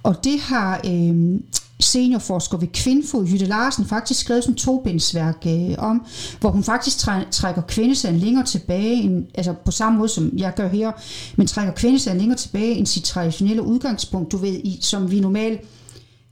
Og 0.02 0.24
det 0.24 0.40
har 0.40 0.80
øh, 0.86 1.40
seniorforsker 1.82 2.58
ved 2.58 2.68
Kvindfod, 2.68 3.26
Jytte 3.26 3.46
Larsen, 3.46 3.86
faktisk 3.86 4.20
skrevet 4.20 4.44
sådan 4.44 4.56
to 4.56 4.80
bindsværk 4.84 5.46
øh, 5.46 5.74
om, 5.78 6.06
hvor 6.40 6.50
hun 6.50 6.64
faktisk 6.64 6.98
trækker 7.30 7.62
kvindesagen 7.68 8.18
længere 8.18 8.44
tilbage, 8.44 8.94
end, 8.94 9.26
altså 9.34 9.54
på 9.64 9.70
samme 9.70 9.98
måde 9.98 10.08
som 10.08 10.30
jeg 10.36 10.54
gør 10.54 10.68
her, 10.68 10.92
men 11.36 11.46
trækker 11.46 11.72
kvindesagen 11.72 12.18
længere 12.18 12.38
tilbage 12.38 12.74
end 12.74 12.86
sit 12.86 13.04
traditionelle 13.04 13.62
udgangspunkt, 13.62 14.32
du 14.32 14.36
ved, 14.36 14.60
i, 14.64 14.78
som 14.82 15.10
vi 15.10 15.20
normalt 15.20 15.60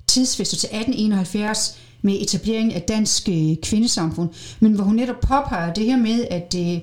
tidsfester 0.07 0.57
til 0.57 0.67
1871, 0.67 1.79
med 2.03 2.21
etableringen 2.21 2.73
af 2.73 2.83
dansk 2.83 3.29
øh, 3.29 3.57
kvindesamfund, 3.63 4.29
men 4.61 4.73
hvor 4.73 4.85
hun 4.85 4.97
netop 4.97 5.21
påpeger 5.21 5.75
det 5.75 5.85
her 5.85 5.97
med, 5.97 6.27
at 6.31 6.55
øh, 6.59 6.75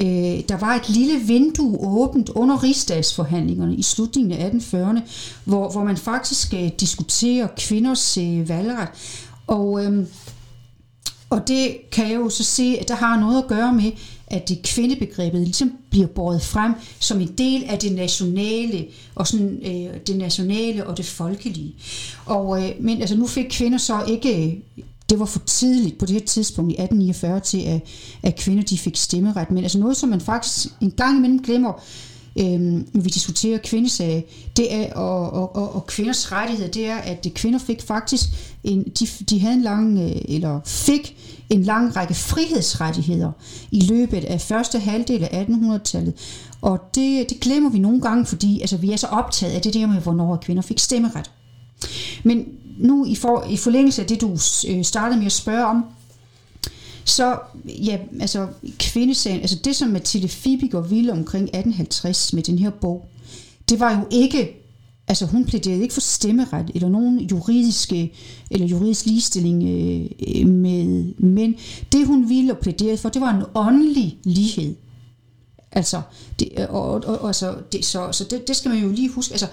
øh, 0.00 0.42
der 0.48 0.56
var 0.56 0.74
et 0.74 0.88
lille 0.88 1.18
vindue 1.18 1.78
åbent 1.80 2.28
under 2.28 2.62
rigsdagsforhandlingerne 2.62 3.74
i 3.74 3.82
slutningen 3.82 4.32
af 4.32 4.50
1840'erne, 4.50 5.00
hvor, 5.44 5.70
hvor 5.70 5.84
man 5.84 5.96
faktisk 5.96 6.54
øh, 6.54 6.68
diskuterer 6.80 7.48
kvinders 7.58 8.18
øh, 8.18 8.48
valgret. 8.48 8.88
Og, 9.46 9.84
øh, 9.84 10.06
og 11.30 11.48
det 11.48 11.76
kan 11.92 12.10
jeg 12.10 12.16
jo 12.16 12.28
så 12.28 12.44
se, 12.44 12.76
at 12.80 12.88
der 12.88 12.94
har 12.94 13.20
noget 13.20 13.42
at 13.42 13.48
gøre 13.48 13.72
med, 13.72 13.92
at 14.28 14.48
det 14.48 14.62
kvindebegrebet 14.62 15.40
ligesom 15.40 15.72
bliver 15.90 16.06
båret 16.06 16.42
frem 16.42 16.72
som 17.00 17.20
en 17.20 17.34
del 17.38 17.64
af 17.64 17.78
det 17.78 17.92
nationale 17.92 18.86
og 19.14 19.26
sådan 19.26 19.58
øh, 19.62 20.00
det 20.06 20.16
nationale 20.16 20.86
og 20.86 20.96
det 20.96 21.06
folkelige. 21.06 21.74
Og 22.26 22.64
øh, 22.64 22.70
men 22.80 23.00
altså 23.00 23.16
nu 23.16 23.26
fik 23.26 23.46
kvinder 23.50 23.78
så 23.78 24.04
ikke 24.08 24.46
øh, 24.46 24.82
det 25.10 25.18
var 25.18 25.24
for 25.24 25.38
tidligt 25.38 25.98
på 25.98 26.06
det 26.06 26.12
her 26.12 26.26
tidspunkt 26.26 26.72
i 26.72 26.74
1849 26.74 27.40
til, 27.40 27.62
at, 27.62 27.80
at 28.22 28.36
kvinder 28.36 28.62
de 28.62 28.78
fik 28.78 28.96
stemmeret. 28.96 29.50
Men 29.50 29.62
altså 29.62 29.78
noget, 29.78 29.96
som 29.96 30.08
man 30.08 30.20
faktisk 30.20 30.66
en 30.80 30.90
gang 30.90 31.16
imellem 31.16 31.42
glemmer, 31.42 31.82
Øhm, 32.38 32.88
vi 32.92 33.10
diskuterer 33.10 33.58
kvindesag, 33.58 34.26
det 34.56 34.74
er, 34.74 34.92
og, 34.94 35.30
og, 35.32 35.56
og, 35.56 35.74
og 35.74 35.86
kvinders 35.86 36.32
rettigheder, 36.32 36.70
det 36.70 36.86
er, 36.86 36.96
at 36.96 37.26
kvinder 37.34 37.58
fik 37.58 37.82
faktisk, 37.82 38.24
en, 38.64 38.82
de, 38.82 39.06
de 39.30 39.40
havde 39.40 39.54
en 39.54 39.62
lang, 39.62 39.98
øh, 39.98 40.16
eller 40.28 40.60
fik 40.64 41.16
en 41.50 41.62
lang 41.62 41.96
række 41.96 42.14
frihedsrettigheder 42.14 43.32
i 43.70 43.80
løbet 43.80 44.24
af 44.24 44.40
første 44.40 44.78
halvdel 44.78 45.24
af 45.24 45.44
1800-tallet. 45.44 46.14
Og 46.62 46.78
det, 46.94 47.30
det 47.30 47.40
glemmer 47.40 47.70
vi 47.70 47.78
nogle 47.78 48.00
gange, 48.00 48.26
fordi 48.26 48.60
altså, 48.60 48.76
vi 48.76 48.92
er 48.92 48.96
så 48.96 49.06
optaget 49.06 49.52
af 49.52 49.62
det 49.62 49.74
der 49.74 49.86
med, 49.86 50.00
hvornår 50.00 50.36
kvinder 50.36 50.62
fik 50.62 50.78
stemmeret. 50.78 51.30
Men 52.24 52.44
nu 52.78 53.04
i, 53.04 53.14
for, 53.14 53.46
i 53.50 53.56
forlængelse 53.56 54.02
af 54.02 54.08
det, 54.08 54.20
du 54.20 54.30
øh, 54.68 54.84
startede 54.84 55.18
med 55.18 55.26
at 55.26 55.32
spørge 55.32 55.66
om, 55.66 55.84
så, 57.06 57.38
ja, 57.64 57.98
altså 58.20 58.46
kvindesagen, 58.78 59.40
altså 59.40 59.56
det 59.64 59.76
som 59.76 59.88
Mathilde 59.88 60.28
Fibiger 60.28 60.80
ville 60.80 61.12
omkring 61.12 61.44
1850 61.44 62.32
med 62.32 62.42
den 62.42 62.58
her 62.58 62.70
bog, 62.70 63.06
det 63.68 63.80
var 63.80 63.98
jo 63.98 64.06
ikke, 64.10 64.66
altså 65.08 65.26
hun 65.26 65.44
plæderede 65.44 65.82
ikke 65.82 65.94
for 65.94 66.00
stemmeret 66.00 66.70
eller 66.74 66.88
nogen 66.88 67.20
juridiske, 67.20 68.12
eller 68.50 68.66
juridisk 68.66 69.06
ligestilling 69.06 69.62
øh, 69.62 70.48
med 70.48 71.14
mænd. 71.18 71.54
Det 71.92 72.06
hun 72.06 72.28
ville 72.28 72.52
og 72.52 72.58
plæderede 72.58 72.98
for, 72.98 73.08
det 73.08 73.22
var 73.22 73.34
en 73.34 73.42
åndelig 73.54 74.18
lighed. 74.24 74.74
Altså, 75.72 76.02
det, 76.40 76.66
og, 76.68 76.82
og, 76.82 77.04
og, 77.04 77.26
altså, 77.26 77.54
det, 77.72 77.84
så, 77.84 78.12
så 78.12 78.24
det, 78.24 78.48
det 78.48 78.56
skal 78.56 78.68
man 78.68 78.82
jo 78.82 78.88
lige 78.88 79.08
huske. 79.08 79.32
Altså, 79.32 79.46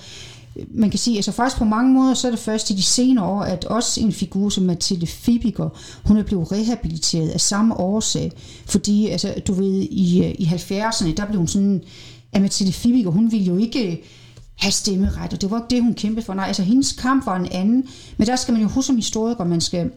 man 0.72 0.90
kan 0.90 1.00
sige, 1.00 1.16
altså 1.16 1.32
faktisk 1.32 1.58
på 1.58 1.66
mange 1.66 1.94
måder, 1.94 2.14
så 2.14 2.28
er 2.28 2.32
det 2.32 2.40
først 2.40 2.70
i 2.70 2.74
de 2.74 2.84
senere 2.84 3.26
år, 3.26 3.42
at 3.42 3.66
også 3.66 4.02
en 4.02 4.14
figur 4.14 4.50
som 4.50 4.64
Mathilde 4.64 5.08
Fibiger, 5.08 5.70
hun 6.06 6.18
er 6.18 6.24
blevet 6.24 6.52
rehabiliteret 6.52 7.30
af 7.30 7.42
samme 7.42 7.80
årsag. 7.80 8.32
Fordi, 8.66 9.08
altså, 9.08 9.34
du 9.48 9.54
ved, 9.54 9.88
i, 9.92 10.24
øh, 10.24 10.36
i 10.40 10.46
70'erne, 10.46 11.14
der 11.14 11.26
blev 11.26 11.38
hun 11.38 11.48
sådan, 11.48 11.84
at 12.32 12.42
Mathilde 12.42 12.74
Fibiger, 12.74 13.10
hun 13.10 13.32
ville 13.32 13.46
jo 13.46 13.58
ikke 13.58 13.92
øh, 13.92 13.98
have 14.56 14.72
stemmeret, 14.72 15.34
og 15.34 15.42
det 15.42 15.52
var 15.52 15.58
ikke 15.58 15.76
det, 15.76 15.84
hun 15.84 15.94
kæmpede 15.94 16.26
for. 16.26 16.34
Nej, 16.34 16.46
altså 16.48 16.64
hendes 16.64 16.92
kamp 16.92 17.26
var 17.26 17.36
en 17.36 17.48
anden, 17.52 17.88
men 18.18 18.28
der 18.28 18.36
skal 18.36 18.52
man 18.52 18.62
jo 18.62 18.68
huske 18.68 18.88
som 18.88 18.96
historiker, 18.96 19.44
man 19.44 19.62
skal, 19.62 19.92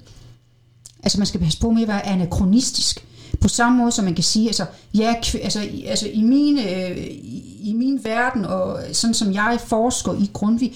altså 1.03 1.19
man 1.19 1.27
skal 1.27 1.41
passe 1.41 1.61
på 1.61 1.71
med 1.71 1.83
at 1.83 1.89
være 1.89 2.07
anachronistisk. 2.07 3.07
På 3.41 3.49
samme 3.49 3.79
måde 3.79 3.93
som 3.93 4.05
man 4.05 4.15
kan 4.15 4.25
sige, 4.25 4.47
altså, 4.47 4.67
ja, 4.95 5.15
altså, 5.15 5.39
altså 5.39 5.61
i, 5.61 5.85
altså, 5.85 6.09
min, 6.15 6.59
øh, 6.59 6.97
i 7.61 7.73
min 7.77 8.01
verden, 8.05 8.45
og 8.45 8.81
sådan 8.93 9.15
som 9.15 9.33
jeg 9.33 9.59
forsker 9.67 10.13
i 10.13 10.31
Grundtvig, 10.33 10.73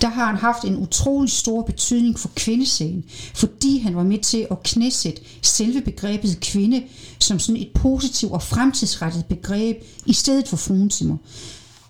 der 0.00 0.08
har 0.08 0.26
han 0.26 0.36
haft 0.36 0.64
en 0.64 0.76
utrolig 0.76 1.30
stor 1.30 1.62
betydning 1.62 2.18
for 2.18 2.30
kvindesagen, 2.36 3.04
fordi 3.34 3.78
han 3.78 3.96
var 3.96 4.02
med 4.02 4.18
til 4.18 4.46
at 4.50 4.62
knæsætte 4.62 5.22
selve 5.42 5.80
begrebet 5.80 6.40
kvinde 6.40 6.82
som 7.18 7.38
sådan 7.38 7.62
et 7.62 7.70
positivt 7.74 8.32
og 8.32 8.42
fremtidsrettet 8.42 9.24
begreb, 9.24 9.76
i 10.06 10.12
stedet 10.12 10.48
for 10.48 10.56
fruentimer. 10.56 11.16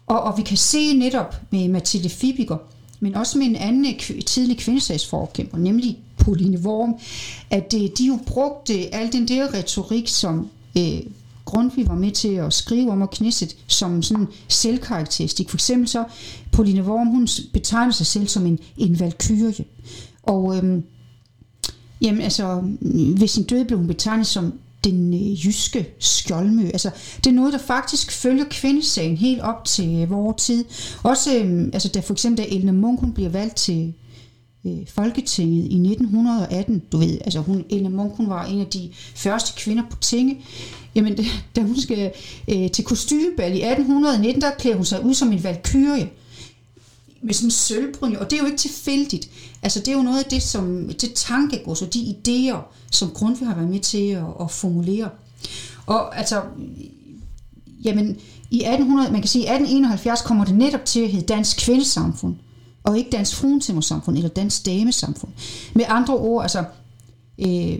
Og, 0.07 0.23
og 0.23 0.39
vi 0.39 0.43
kan 0.43 0.57
se 0.57 0.93
netop 0.93 1.37
med 1.51 1.69
Mathilde 1.69 2.09
Fibiger, 2.09 2.57
men 3.01 3.15
også 3.15 3.39
med 3.39 3.47
en 3.47 3.57
anden 3.57 3.99
tidlig 4.27 4.59
kvindesagsforkæmper, 4.59 5.59
nemlig 5.59 5.99
Pauline 6.19 6.59
Worm, 6.59 6.95
at 7.51 7.75
øh, 7.77 7.89
de 7.99 8.07
jo 8.07 8.19
brugte 8.27 8.95
al 8.95 9.13
den 9.13 9.29
der 9.29 9.55
retorik, 9.55 10.09
som 10.09 10.49
øh, 10.79 11.01
Grundtvig 11.47 11.89
var 11.89 11.95
med 11.95 12.11
til 12.11 12.29
at 12.29 12.53
skrive 12.53 12.91
om 12.91 13.03
og 13.03 13.11
knisset 13.11 13.57
som 13.67 14.03
sådan 14.03 14.27
selvkarakteristik. 14.49 15.51
For 15.51 15.57
eksempel 15.57 15.89
så, 15.89 16.05
Pauline 16.53 16.83
Worm, 16.83 17.07
hun 17.07 17.29
betegner 17.53 17.93
sig 17.93 18.07
selv 18.07 18.27
som 18.27 18.47
en, 18.47 18.59
en 18.77 19.01
valkyrie. 19.01 19.65
Og 20.23 20.57
øhm, 20.57 20.85
jamen, 22.01 22.21
altså, 22.21 22.63
øh, 22.83 23.21
ved 23.21 23.29
sin 23.29 23.45
død 23.45 23.65
blev 23.65 23.79
hun 23.79 23.89
betegnet 23.89 24.27
som 24.27 24.53
den 24.91 25.15
øh, 25.15 25.47
jyske 25.47 25.95
skjoldmø. 25.99 26.67
Altså, 26.67 26.91
det 27.17 27.27
er 27.27 27.35
noget, 27.35 27.53
der 27.53 27.59
faktisk 27.59 28.13
følger 28.13 28.45
kvindesagen 28.51 29.17
helt 29.17 29.41
op 29.41 29.65
til 29.65 30.03
øh, 30.03 30.11
vores 30.11 30.43
tid. 30.43 30.65
Også, 31.03 31.39
øh, 31.39 31.69
altså, 31.73 31.89
da 31.89 32.01
for 32.01 32.13
eksempel 32.13 32.45
da 32.45 32.49
Elne 32.55 32.73
Munk 32.73 33.01
hun 33.01 33.13
bliver 33.13 33.31
valgt 33.31 33.57
til 33.57 33.95
øh, 34.67 34.79
Folketinget 34.89 35.65
i 35.65 35.77
1918, 35.77 36.83
du 36.93 36.97
ved, 36.97 37.19
altså 37.25 37.41
hun, 37.41 37.65
Elne 37.71 37.91
Munk, 37.91 38.17
hun 38.17 38.29
var 38.29 38.45
en 38.45 38.61
af 38.61 38.67
de 38.67 38.91
første 39.15 39.63
kvinder 39.63 39.83
på 39.91 39.97
tinge, 40.01 40.41
jamen 40.95 41.17
da 41.57 41.61
hun 41.61 41.81
skal 41.81 42.13
øh, 42.49 42.71
til 42.71 42.85
kostymebal 42.85 43.53
i 43.53 43.63
1819, 43.63 44.43
der 44.43 44.51
klæder 44.59 44.77
hun 44.77 44.85
sig 44.85 45.05
ud 45.05 45.15
som 45.15 45.33
en 45.33 45.45
valkyrie 45.45 46.11
med 47.23 47.35
sådan 47.35 47.47
en 47.47 47.51
sølvbryn, 47.51 48.17
og 48.17 48.31
det 48.31 48.37
er 48.37 48.41
jo 48.41 48.47
ikke 48.47 48.59
tilfældigt. 48.59 49.31
Altså 49.63 49.81
det 49.81 49.89
er 49.89 49.93
jo 49.93 50.03
noget 50.03 50.19
af 50.19 50.31
det, 50.31 50.43
som 50.43 50.89
det 51.01 51.13
tankegods 51.15 51.83
og 51.83 51.95
de 51.95 52.17
idéer, 52.17 52.59
som 52.91 53.11
Grundtvig 53.11 53.49
har 53.49 53.55
været 53.55 53.71
med 53.71 53.81
til 53.81 54.09
at, 54.09 54.25
at 54.41 54.51
formulere. 54.51 55.11
Og 55.87 56.19
altså, 56.19 56.43
jamen, 57.85 58.17
i 58.51 58.57
1800, 58.57 59.13
man 59.13 59.21
kan 59.21 59.29
sige, 59.29 59.43
1871 59.43 60.23
kommer 60.23 60.45
det 60.45 60.55
netop 60.55 60.85
til 60.85 61.01
at 61.01 61.11
hedde 61.11 61.27
Dansk 61.27 61.57
Kvindesamfund 61.57 62.35
og 62.85 62.99
ikke 62.99 63.11
dansk 63.11 63.37
fruentimmersamfund 63.37 64.17
eller 64.17 64.29
dansk 64.29 64.67
damesamfund. 64.67 65.33
Med 65.75 65.85
andre 65.89 66.15
ord, 66.17 66.43
altså, 66.43 66.65
øh, 67.39 67.79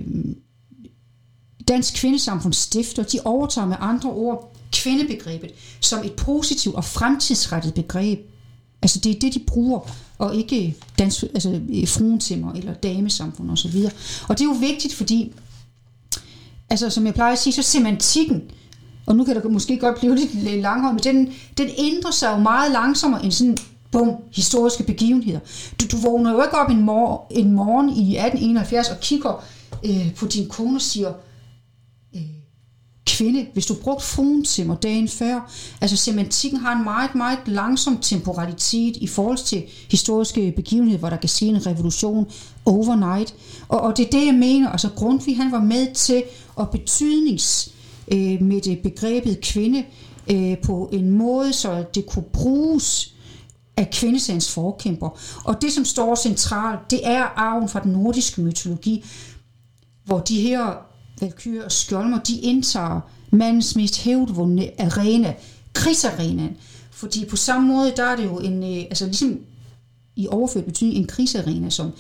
dansk 1.69 1.95
kvindesamfund 1.95 2.53
stifter, 2.53 3.03
de 3.03 3.19
overtager 3.25 3.67
med 3.67 3.77
andre 3.81 4.11
ord 4.11 4.57
kvindebegrebet 4.73 5.51
som 5.81 6.05
et 6.05 6.13
positivt 6.13 6.75
og 6.75 6.85
fremtidsrettet 6.85 7.75
begreb. 7.75 8.21
Altså 8.83 9.01
det 9.01 9.17
er 9.17 9.21
det, 9.21 9.35
de 9.35 9.39
bruger, 9.47 9.81
og 10.19 10.37
ikke 10.37 10.77
dansk, 10.99 11.23
altså, 11.23 11.61
fruentimmer 11.87 12.53
eller 12.53 12.75
damesamfund 12.75 13.51
osv. 13.51 13.77
Og, 13.85 13.93
og 14.29 14.39
det 14.39 14.45
er 14.45 14.49
jo 14.49 14.57
vigtigt, 14.61 14.95
fordi, 14.95 15.33
altså 16.71 16.91
som 16.91 17.07
jeg 17.07 17.15
plejer 17.15 17.33
at 17.33 17.39
sige, 17.39 17.53
så 17.53 17.63
semantikken, 17.63 18.43
og 19.07 19.17
nu 19.17 19.25
kan 19.25 19.37
der 19.37 19.49
måske 19.49 19.79
godt 19.79 19.99
blive 19.99 20.17
lidt 20.17 20.61
langhåret, 20.61 20.95
men 20.95 21.05
den, 21.05 21.33
den 21.59 21.69
ændrer 21.79 22.11
sig 22.11 22.33
jo 22.33 22.39
meget 22.39 22.73
langsommere 22.73 23.25
end 23.25 23.33
sådan 23.33 23.57
bum, 23.93 24.17
historiske 24.33 24.83
begivenheder. 24.83 25.41
Du, 25.81 25.87
du 25.93 25.97
vågner 25.97 26.33
jo 26.33 26.43
ikke 26.43 26.57
op 26.57 26.71
en, 26.71 26.81
mor, 26.81 27.27
en 27.31 27.53
morgen 27.53 27.89
i 27.89 28.17
1871 28.17 28.91
og 28.91 29.01
kigger 29.01 29.45
øh, 29.85 30.15
på 30.15 30.27
din 30.27 30.49
kone 30.49 30.77
og 30.77 30.83
siger, 30.83 31.13
kvinde, 33.17 33.47
hvis 33.53 33.67
du 33.67 33.75
brugte 33.75 34.07
fruentimmer 34.07 34.75
dagen 34.75 35.09
før, 35.09 35.51
altså 35.81 35.97
semantikken 35.97 36.61
har 36.61 36.77
en 36.77 36.85
meget, 36.85 37.15
meget 37.15 37.39
langsom 37.47 37.99
temporalitet 37.99 38.97
i 38.97 39.07
forhold 39.07 39.39
til 39.39 39.63
historiske 39.91 40.53
begivenheder, 40.57 40.99
hvor 40.99 41.11
der 41.11 41.17
kan 41.17 41.29
ske 41.29 41.47
en 41.47 41.67
revolution 41.67 42.31
overnight. 42.65 43.35
Og, 43.69 43.81
og 43.81 43.97
det 43.97 44.07
er 44.07 44.11
det, 44.11 44.27
jeg 44.27 44.35
mener. 44.35 44.71
Altså 44.71 44.89
Grundtvig, 44.97 45.37
han 45.37 45.53
var 45.53 45.61
med 45.61 45.95
til 45.95 46.23
at 46.61 46.71
betydnings 46.71 47.73
øh, 48.13 48.43
med 48.43 48.61
det 48.61 48.79
begrebet 48.79 49.41
kvinde 49.41 49.85
øh, 50.31 50.57
på 50.63 50.89
en 50.93 51.11
måde, 51.11 51.53
så 51.53 51.85
det 51.95 52.07
kunne 52.07 52.25
bruges 52.33 53.13
af 53.77 53.91
kvindesagens 53.91 54.53
forkæmper. 54.53 55.19
Og 55.45 55.63
det, 55.63 55.73
som 55.73 55.85
står 55.85 56.15
centralt, 56.15 56.91
det 56.91 57.01
er 57.05 57.23
arven 57.37 57.69
fra 57.69 57.81
den 57.81 57.93
nordiske 57.93 58.41
mytologi, 58.41 59.05
hvor 60.05 60.19
de 60.19 60.41
her 60.41 60.86
valkyrer 61.21 61.65
og 61.65 61.73
skjoldmer, 61.73 62.19
de 62.19 62.41
indtager 62.41 63.01
mandens 63.31 63.77
mest 63.77 64.03
hævdvundne 64.03 64.71
arena, 64.79 65.35
krigsarenaen. 65.73 66.57
Fordi 66.91 67.25
på 67.25 67.37
samme 67.37 67.69
måde, 67.69 67.93
der 67.97 68.05
er 68.05 68.17
det 68.17 68.25
jo 68.25 68.39
en, 68.39 68.63
øh, 68.63 68.85
altså 68.85 69.07
ligesom 69.07 69.39
i 70.17 70.29
overført 70.29 70.65
betydning, 70.65 70.97
en 70.97 71.07
krigsarena, 71.07 71.71
som 71.71 71.91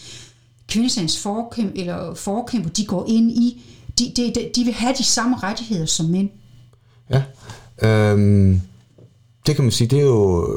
kvindesagens 0.68 1.18
forkæmper, 1.18 1.80
eller 1.80 2.14
forkæmper, 2.14 2.70
de 2.70 2.84
går 2.84 3.04
ind 3.08 3.30
i. 3.30 3.62
De, 3.98 4.12
de, 4.16 4.32
de, 4.34 4.50
de 4.56 4.64
vil 4.64 4.74
have 4.74 4.94
de 4.98 5.04
samme 5.04 5.36
rettigheder 5.36 5.86
som 5.86 6.06
mænd. 6.06 6.30
Ja, 7.10 7.22
øhm, 7.82 8.60
det 9.46 9.54
kan 9.54 9.64
man 9.64 9.72
sige, 9.72 9.88
det 9.88 9.98
er 9.98 10.04
jo 10.04 10.48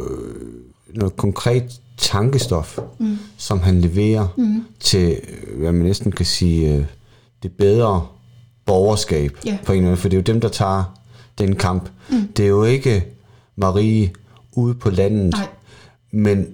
noget 0.95 1.15
konkret 1.15 1.81
tankestof, 1.97 2.79
mm. 2.99 3.17
som 3.37 3.59
han 3.59 3.81
leverer 3.81 4.27
mm. 4.37 4.63
til, 4.79 5.21
hvad 5.55 5.71
man 5.71 5.85
næsten 5.85 6.11
kan 6.11 6.25
sige, 6.25 6.73
øh, 6.73 6.85
det 7.43 7.51
bedre 7.51 8.07
borgerskab 8.69 9.31
yeah. 9.47 9.59
på 9.65 9.73
en 9.73 9.83
måde, 9.83 9.97
for 9.97 10.09
det 10.09 10.17
er 10.17 10.21
jo 10.21 10.33
dem, 10.33 10.41
der 10.41 10.49
tager 10.49 10.83
den 11.37 11.55
kamp. 11.55 11.89
Mm. 12.09 12.27
Det 12.37 12.45
er 12.45 12.49
jo 12.49 12.63
ikke 12.63 13.05
Marie 13.55 14.11
ude 14.51 14.73
på 14.73 14.89
landet, 14.89 15.31
Nej. 15.31 15.47
men 16.11 16.47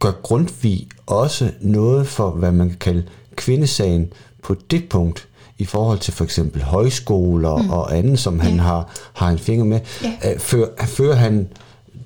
gør 0.00 0.10
Grundtvig 0.22 0.88
også 1.06 1.50
noget 1.60 2.06
for, 2.06 2.30
hvad 2.30 2.52
man 2.52 2.68
kan 2.68 2.78
kalde 2.78 3.04
kvindesagen 3.36 4.12
på 4.42 4.56
det 4.70 4.88
punkt, 4.88 5.28
i 5.58 5.64
forhold 5.64 5.98
til 5.98 6.12
for 6.12 6.24
eksempel 6.24 6.62
højskoler 6.62 7.56
mm. 7.56 7.70
og 7.70 7.96
andet, 7.96 8.18
som 8.18 8.40
han 8.40 8.52
yeah. 8.52 8.64
har, 8.64 8.90
har 9.12 9.28
en 9.28 9.38
finger 9.38 9.64
med. 9.64 9.80
Yeah. 10.04 10.40
Fører, 10.40 10.86
fører 10.86 11.14
han 11.14 11.48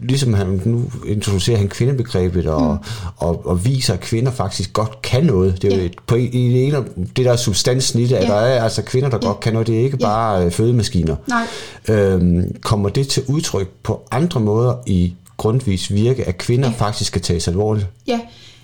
ligesom 0.02 0.35
han 0.35 0.62
nu 0.64 0.90
introducerer 1.07 1.59
han 1.59 1.69
kvindebegrebet 1.69 2.47
og, 2.47 2.73
mm. 2.73 3.07
og, 3.16 3.47
og 3.47 3.64
viser, 3.64 3.95
at 3.95 4.00
kvinder 4.00 4.33
faktisk 4.33 4.73
godt 4.73 5.02
kan 5.02 5.25
noget. 5.25 5.62
Det 5.62 5.73
er 5.73 5.76
jo 5.76 5.85
et, 5.85 5.95
på, 6.07 6.14
i 6.16 6.26
det, 6.26 6.66
ene, 6.66 6.85
det 7.16 7.25
der 7.25 7.37
substansen 7.37 8.00
i 8.00 8.07
det, 8.07 8.16
at 8.16 8.28
ja. 8.28 8.28
der 8.28 8.40
er 8.40 8.62
altså 8.62 8.83
kvinder, 8.83 9.09
der 9.11 9.19
ja. 9.23 9.26
godt 9.26 9.40
kan 9.40 9.52
noget. 9.52 9.66
Det 9.66 9.78
er 9.80 9.83
ikke 9.83 9.97
ja. 10.00 10.07
bare 10.07 10.45
øh, 10.45 10.50
fødemaskiner. 10.50 11.16
Nej. 11.28 11.47
Øhm, 11.88 12.54
kommer 12.61 12.88
det 12.88 13.09
til 13.09 13.23
udtryk 13.28 13.69
på 13.83 14.09
andre 14.11 14.40
måder 14.40 14.75
i 14.87 15.14
grundvis 15.37 15.92
virke, 15.92 16.28
at 16.28 16.38
kvinder 16.38 16.69
ja. 16.69 16.75
faktisk 16.75 17.09
skal 17.09 17.23
tages 17.23 17.49
alvorligt? 17.49 17.87
Ja, 18.07 18.21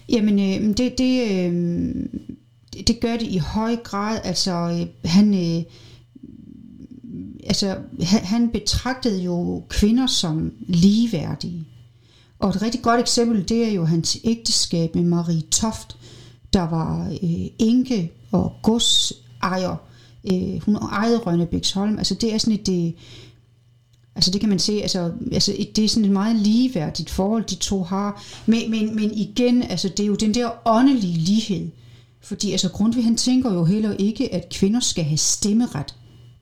jamen 0.09 0.38
øh, 0.38 0.76
det, 0.76 0.99
det, 0.99 1.31
øh, 1.31 1.95
det 2.87 3.00
gør 3.00 3.12
det 3.12 3.26
i 3.26 3.38
høj 3.38 3.76
grad. 3.76 4.19
Altså, 4.25 4.50
øh, 4.52 5.11
han, 5.11 5.35
øh, 5.35 5.62
altså, 7.47 7.76
han, 8.03 8.50
betragtede 8.50 9.23
jo 9.23 9.65
kvinder 9.69 10.07
som 10.07 10.53
ligeværdige. 10.69 11.67
Og 12.38 12.49
et 12.49 12.62
rigtig 12.62 12.83
godt 12.83 13.00
eksempel, 13.00 13.49
det 13.49 13.69
er 13.69 13.73
jo 13.73 13.85
hans 13.85 14.19
ægteskab 14.25 14.95
med 14.95 15.05
Marie 15.05 15.41
Toft, 15.41 15.97
der 16.53 16.62
var 16.62 17.09
øh, 17.09 17.47
enke 17.59 18.12
og 18.33 18.53
godsejer. 18.62 19.76
Øh, 20.33 20.61
hun 20.62 20.76
ejede 20.76 21.19
Rønnebæksholm. 21.19 21.99
Altså 21.99 22.15
det 22.15 22.35
er 22.35 22.38
sådan 22.38 22.55
et, 22.55 22.67
det, 22.67 22.95
altså 24.15 24.31
det 24.31 24.41
kan 24.41 24.49
man 24.49 24.59
se, 24.59 24.73
altså, 24.73 25.12
altså 25.33 25.57
det 25.76 25.85
er 25.85 25.88
sådan 25.88 26.05
et 26.05 26.11
meget 26.11 26.37
ligeværdigt 26.37 27.11
forhold, 27.11 27.45
de 27.45 27.55
to 27.55 27.83
har. 27.83 28.25
Men, 28.47 28.71
men, 28.71 28.97
men 28.97 29.15
igen, 29.15 29.62
altså 29.62 29.88
det 29.88 30.00
er 30.00 30.07
jo 30.07 30.15
den 30.15 30.35
der 30.35 30.50
åndelige 30.65 31.19
lighed. 31.19 31.69
Fordi 32.21 32.53
altså 32.53 32.71
Grundtvig, 32.71 33.05
han 33.05 33.17
tænker 33.17 33.53
jo 33.53 33.65
heller 33.65 33.93
ikke, 33.93 34.35
at 34.35 34.49
kvinder 34.49 34.81
skal 34.81 35.05
have 35.05 35.17
stemmeret 35.17 35.95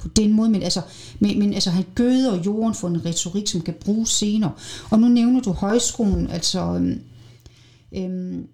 på 0.05 0.09
den 0.09 0.33
måde, 0.33 0.49
men 0.49 0.63
altså, 0.63 0.81
men, 1.21 1.39
men 1.39 1.55
altså 1.55 1.71
han 1.71 1.85
gøder 1.95 2.43
jorden 2.47 2.75
for 2.75 2.89
en 2.89 3.07
retorik, 3.07 3.49
som 3.49 3.61
kan 3.61 3.75
bruges 3.81 4.11
senere. 4.11 4.53
Og 4.91 4.99
nu 4.99 5.09
nævner 5.09 5.41
du 5.41 5.53
højskolen, 5.53 6.31
altså 6.31 6.61
øhm, 6.61 7.01
øhm, 7.97 8.47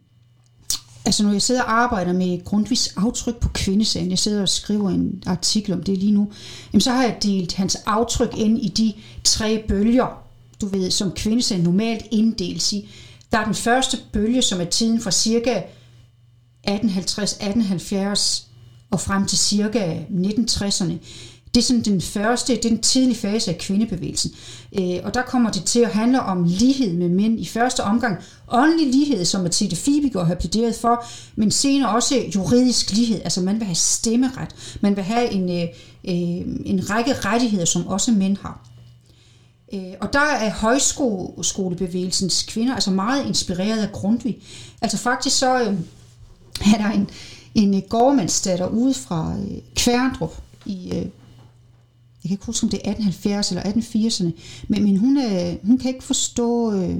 altså 1.04 1.22
når 1.22 1.32
jeg 1.32 1.42
sidder 1.42 1.62
og 1.62 1.72
arbejder 1.72 2.12
med 2.12 2.44
Grundtvigs 2.44 2.94
aftryk 2.96 3.36
på 3.36 3.48
kvindesagen, 3.48 4.10
jeg 4.10 4.18
sidder 4.18 4.42
og 4.42 4.48
skriver 4.48 4.90
en 4.90 5.22
artikel 5.26 5.72
om 5.72 5.82
det 5.82 5.98
lige 5.98 6.12
nu, 6.12 6.32
jamen 6.72 6.80
så 6.80 6.90
har 6.90 7.02
jeg 7.02 7.18
delt 7.22 7.54
hans 7.54 7.74
aftryk 7.86 8.36
ind 8.36 8.58
i 8.58 8.68
de 8.68 8.92
tre 9.24 9.64
bølger, 9.68 10.22
du 10.60 10.66
ved, 10.66 10.90
som 10.90 11.12
kvindesagen 11.12 11.64
normalt 11.64 12.06
inddeles 12.10 12.72
i. 12.72 12.88
Der 13.32 13.38
er 13.38 13.44
den 13.44 13.54
første 13.54 13.98
bølge, 14.12 14.42
som 14.42 14.60
er 14.60 14.64
tiden 14.64 15.00
fra 15.00 15.10
cirka 15.10 15.62
1850-1870 16.68 18.46
og 18.90 19.00
frem 19.00 19.26
til 19.26 19.38
cirka 19.38 20.02
1960'erne. 20.10 20.92
Det 21.54 21.60
er 21.60 21.64
sådan 21.64 21.82
den 21.82 22.00
første, 22.00 22.58
den 22.62 22.80
tidlige 22.80 23.18
fase 23.18 23.50
af 23.50 23.58
kvindebevægelsen. 23.58 24.30
Øh, 24.78 24.96
og 25.04 25.14
der 25.14 25.22
kommer 25.22 25.50
det 25.50 25.64
til 25.64 25.80
at 25.80 25.90
handle 25.90 26.20
om 26.20 26.44
lighed 26.44 26.92
med 26.92 27.08
mænd. 27.08 27.40
I 27.40 27.46
første 27.46 27.80
omgang 27.80 28.18
åndelig 28.48 28.94
lighed, 28.94 29.24
som 29.24 29.42
Mathilde 29.42 29.76
Fibiger 29.76 30.24
har 30.24 30.34
plæderet 30.34 30.74
for, 30.74 31.04
men 31.36 31.50
senere 31.50 31.90
også 31.90 32.14
juridisk 32.34 32.90
lighed. 32.92 33.20
Altså 33.24 33.40
man 33.40 33.56
vil 33.56 33.64
have 33.64 33.74
stemmeret. 33.74 34.78
Man 34.80 34.96
vil 34.96 35.04
have 35.04 35.30
en, 35.30 35.48
øh, 35.50 35.68
øh, 36.04 36.46
en 36.66 36.90
række 36.90 37.12
rettigheder, 37.12 37.64
som 37.64 37.86
også 37.86 38.12
mænd 38.12 38.36
har. 38.42 38.66
Øh, 39.74 39.92
og 40.00 40.12
der 40.12 40.20
er 40.20 40.50
højskolebevægelsens 40.50 42.42
kvinder 42.42 42.74
altså 42.74 42.90
meget 42.90 43.26
inspireret 43.26 43.82
af 43.82 43.92
Grundtvig. 43.92 44.38
Altså 44.82 44.96
faktisk 44.96 45.38
så 45.38 45.60
øh, 45.60 45.74
er 46.74 46.78
der 46.78 46.90
en, 46.90 47.10
en 47.54 47.82
gårdmandsdatter 47.88 48.66
ude 48.66 48.94
fra 48.94 49.34
øh, 49.38 49.58
Kværndrup 49.76 50.34
i 50.66 51.10
jeg 52.24 52.28
kan 52.28 52.34
ikke 52.34 52.46
huske, 52.46 52.64
om 52.64 52.70
det 52.70 52.80
er 52.84 52.90
1870 52.90 53.50
eller 53.50 53.62
1880'erne, 53.62 54.40
men, 54.68 54.84
men 54.84 54.96
hun, 54.96 55.18
øh, 55.18 55.66
hun 55.66 55.78
kan 55.78 55.94
ikke 55.94 56.04
forstå, 56.04 56.72
øh, 56.72 56.96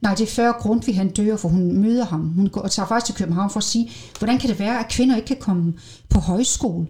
nej, 0.00 0.14
det 0.14 0.20
er 0.20 0.26
før 0.26 0.52
Grundtvig 0.52 0.96
han 0.96 1.10
dør, 1.10 1.36
for 1.36 1.48
hun 1.48 1.72
møder 1.72 2.04
ham. 2.04 2.20
Hun 2.20 2.48
går, 2.48 2.66
tager 2.66 2.86
faktisk 2.86 3.06
til 3.06 3.14
København 3.14 3.50
for 3.50 3.58
at 3.58 3.64
sige, 3.64 3.90
hvordan 4.18 4.38
kan 4.38 4.50
det 4.50 4.58
være, 4.58 4.78
at 4.78 4.88
kvinder 4.88 5.16
ikke 5.16 5.26
kan 5.26 5.36
komme 5.40 5.74
på 6.08 6.20
højskole? 6.20 6.86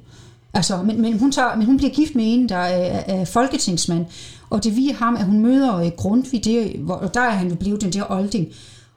Altså, 0.55 0.83
men, 0.83 1.01
men, 1.01 1.19
hun 1.19 1.33
tager, 1.33 1.57
men 1.57 1.67
hun 1.67 1.77
bliver 1.77 1.93
gift 1.93 2.15
med 2.15 2.25
en, 2.27 2.49
der 2.49 2.57
er, 2.57 3.03
er 3.07 3.25
folketingsmand, 3.25 4.07
og 4.51 4.65
det 4.65 4.77
viger 4.77 4.95
ham, 4.95 5.17
at 5.17 5.25
hun 5.25 5.39
møder 5.39 5.77
øh, 5.77 5.91
Grundtvig, 5.97 6.45
det, 6.45 6.73
hvor, 6.79 6.95
og 6.95 7.15
der 7.15 7.21
er 7.21 7.31
han 7.31 7.49
jo 7.49 7.55
blevet 7.55 7.81
den 7.81 7.93
der 7.93 8.11
olding. 8.11 8.49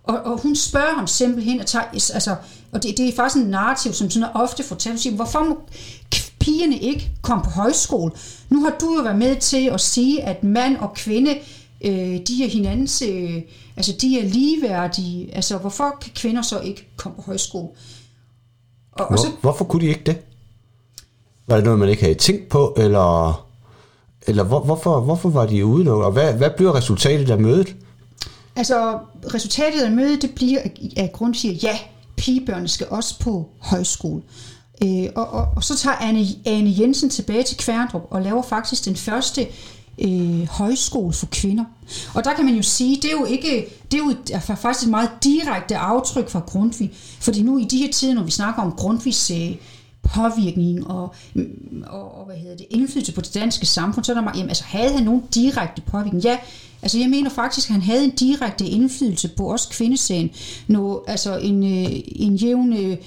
Og, 0.03 0.17
og 0.17 0.41
hun 0.41 0.55
spørger 0.55 0.95
ham 0.95 1.07
simpelthen, 1.07 1.59
og, 1.59 1.65
tager, 1.65 1.85
altså, 1.91 2.35
og 2.71 2.83
det, 2.83 2.97
det 2.97 3.09
er 3.09 3.15
faktisk 3.15 3.43
en 3.43 3.51
narrativ, 3.51 3.93
som 3.93 4.09
sådan 4.09 4.29
ofte 4.33 4.63
fortæller, 4.63 4.99
siger, 4.99 5.15
hvorfor 5.15 5.43
må 5.43 5.57
pigerne 6.45 6.77
ikke 6.79 7.11
komme 7.21 7.43
på 7.43 7.49
højskole? 7.49 8.11
Nu 8.49 8.63
har 8.63 8.73
du 8.81 8.95
jo 8.97 9.03
været 9.03 9.17
med 9.17 9.35
til 9.35 9.69
at 9.69 9.81
sige, 9.81 10.23
at 10.23 10.43
mand 10.43 10.77
og 10.77 10.93
kvinde, 10.93 11.31
øh, 11.81 12.19
de 12.27 12.43
er 12.45 12.49
hinandens, 12.49 13.01
øh, 13.01 13.41
altså 13.77 13.93
de 14.01 14.19
er 14.19 14.23
ligeværdige. 14.23 15.35
Altså 15.35 15.57
hvorfor 15.57 15.97
kan 16.01 16.11
kvinder 16.15 16.41
så 16.41 16.59
ikke 16.59 16.87
komme 16.97 17.15
på 17.15 17.21
højskole? 17.21 17.67
Og, 18.91 18.97
Hvor, 18.97 19.05
og 19.05 19.19
så, 19.19 19.27
hvorfor 19.41 19.65
kunne 19.65 19.81
de 19.81 19.87
ikke 19.87 20.03
det? 20.05 20.17
Var 21.47 21.55
det 21.55 21.65
noget, 21.65 21.79
man 21.79 21.89
ikke 21.89 22.01
havde 22.01 22.15
tænkt 22.15 22.49
på, 22.49 22.75
eller, 22.77 23.45
eller 24.27 24.43
hvor, 24.43 24.59
hvorfor, 24.59 24.99
hvorfor 24.99 25.29
var 25.29 25.45
de 25.45 25.65
udelukket? 25.65 26.05
Og 26.05 26.11
hvad, 26.11 26.33
hvad 26.33 26.49
bliver 26.57 26.75
resultatet 26.75 27.29
af 27.29 27.39
mødet? 27.39 27.75
Altså, 28.55 28.99
resultatet 29.33 29.81
af 29.81 29.91
mødet, 29.91 30.21
det 30.21 30.31
bliver, 30.35 30.59
at 30.97 31.11
grund 31.11 31.35
siger, 31.35 31.53
ja, 31.53 31.79
pigebørnene 32.17 32.67
skal 32.67 32.87
også 32.89 33.19
på 33.19 33.49
højskole. 33.59 34.21
Øh, 34.83 35.07
og, 35.15 35.27
og, 35.29 35.47
og 35.55 35.63
så 35.63 35.77
tager 35.77 35.95
Anne, 35.95 36.25
Anne 36.45 36.75
Jensen 36.79 37.09
tilbage 37.09 37.43
til 37.43 37.57
Kværndrup 37.57 38.07
og 38.09 38.21
laver 38.21 38.41
faktisk 38.41 38.85
den 38.85 38.95
første 38.95 39.47
øh, 40.01 40.47
højskole 40.49 41.13
for 41.13 41.27
kvinder. 41.31 41.63
Og 42.13 42.23
der 42.23 42.33
kan 42.33 42.45
man 42.45 42.55
jo 42.55 42.61
sige, 42.61 42.95
det 42.95 43.05
er 43.05 43.11
jo 43.11 43.25
ikke, 43.25 43.65
det 43.91 43.99
er 43.99 44.03
jo 44.03 44.15
er 44.33 44.55
faktisk 44.55 44.85
et 44.85 44.91
meget 44.91 45.09
direkte 45.23 45.77
aftryk 45.77 46.29
fra 46.29 46.39
Grundtvig, 46.39 46.91
fordi 47.19 47.41
nu 47.41 47.57
i 47.57 47.63
de 47.63 47.77
her 47.77 47.91
tider, 47.91 48.13
når 48.13 48.23
vi 48.23 48.31
snakker 48.31 48.61
om 48.61 48.71
Grundtvigs 48.71 49.31
øh, 49.31 49.55
påvirkning 50.03 50.87
og, 50.87 51.15
og, 51.87 52.19
og 52.19 52.25
hvad 52.25 52.35
hedder 52.35 52.57
det, 52.57 52.65
indflydelse 52.69 53.13
på 53.13 53.21
det 53.21 53.33
danske 53.33 53.65
samfund, 53.65 54.05
så 54.05 54.11
er 54.11 54.13
der 54.13 54.21
meget, 54.21 54.35
jamen, 54.35 54.49
altså 54.49 54.63
havde 54.63 54.93
han 54.93 55.03
nogen 55.03 55.23
direkte 55.35 55.81
påvirkning? 55.81 56.23
Ja, 56.23 56.37
altså 56.81 56.99
jeg 56.99 57.09
mener 57.09 57.29
faktisk, 57.29 57.69
at 57.69 57.73
han 57.73 57.81
havde 57.81 58.03
en 58.03 58.11
direkte 58.11 58.65
indflydelse 58.65 59.27
på 59.27 59.53
os 59.53 59.65
kvindesagen, 59.65 60.29
når 60.67 61.03
altså 61.07 61.37
en, 61.37 61.63
øh, 61.63 62.01
en 62.05 62.35
jævn 62.35 62.73
øh, 62.73 62.97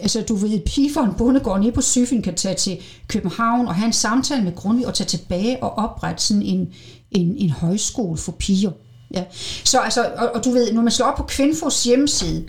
altså 0.00 0.20
du 0.28 0.34
ved, 0.34 0.60
pige 0.60 0.94
for 0.94 1.00
en 1.00 1.14
bondegård 1.14 1.60
nede 1.60 1.72
på 1.72 1.80
Syfyn 1.80 2.22
kan 2.22 2.34
tage 2.34 2.54
til 2.54 2.78
København 3.08 3.66
og 3.66 3.74
have 3.74 3.86
en 3.86 3.92
samtale 3.92 4.44
med 4.44 4.54
Grundtvig 4.54 4.86
og 4.86 4.94
tage 4.94 5.08
tilbage 5.08 5.62
og 5.62 5.78
oprette 5.78 6.22
sådan 6.22 6.42
en, 6.42 6.72
en, 7.10 7.36
en 7.36 7.50
højskole 7.50 8.18
for 8.18 8.32
piger. 8.32 8.70
Ja. 9.14 9.24
Så 9.64 9.78
altså, 9.78 10.12
og, 10.16 10.30
og, 10.34 10.44
du 10.44 10.50
ved, 10.50 10.72
når 10.72 10.82
man 10.82 10.92
slår 10.92 11.06
op 11.06 11.16
på 11.16 11.22
Kvindfos 11.22 11.84
hjemmeside, 11.84 12.44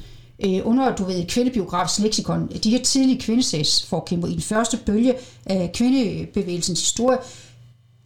øh, 0.46 0.60
under, 0.64 0.96
du 0.96 1.04
ved, 1.04 1.26
kvindebiografisk 1.28 2.00
leksikon, 2.00 2.48
de 2.64 2.70
her 2.70 2.84
tidlige 2.84 3.22
kvindesagsforkæmper 3.22 4.28
i 4.28 4.34
den 4.34 4.42
første 4.42 4.78
bølge 4.78 5.14
af 5.46 5.72
kvindebevægelsens 5.74 6.80
historie, 6.80 7.18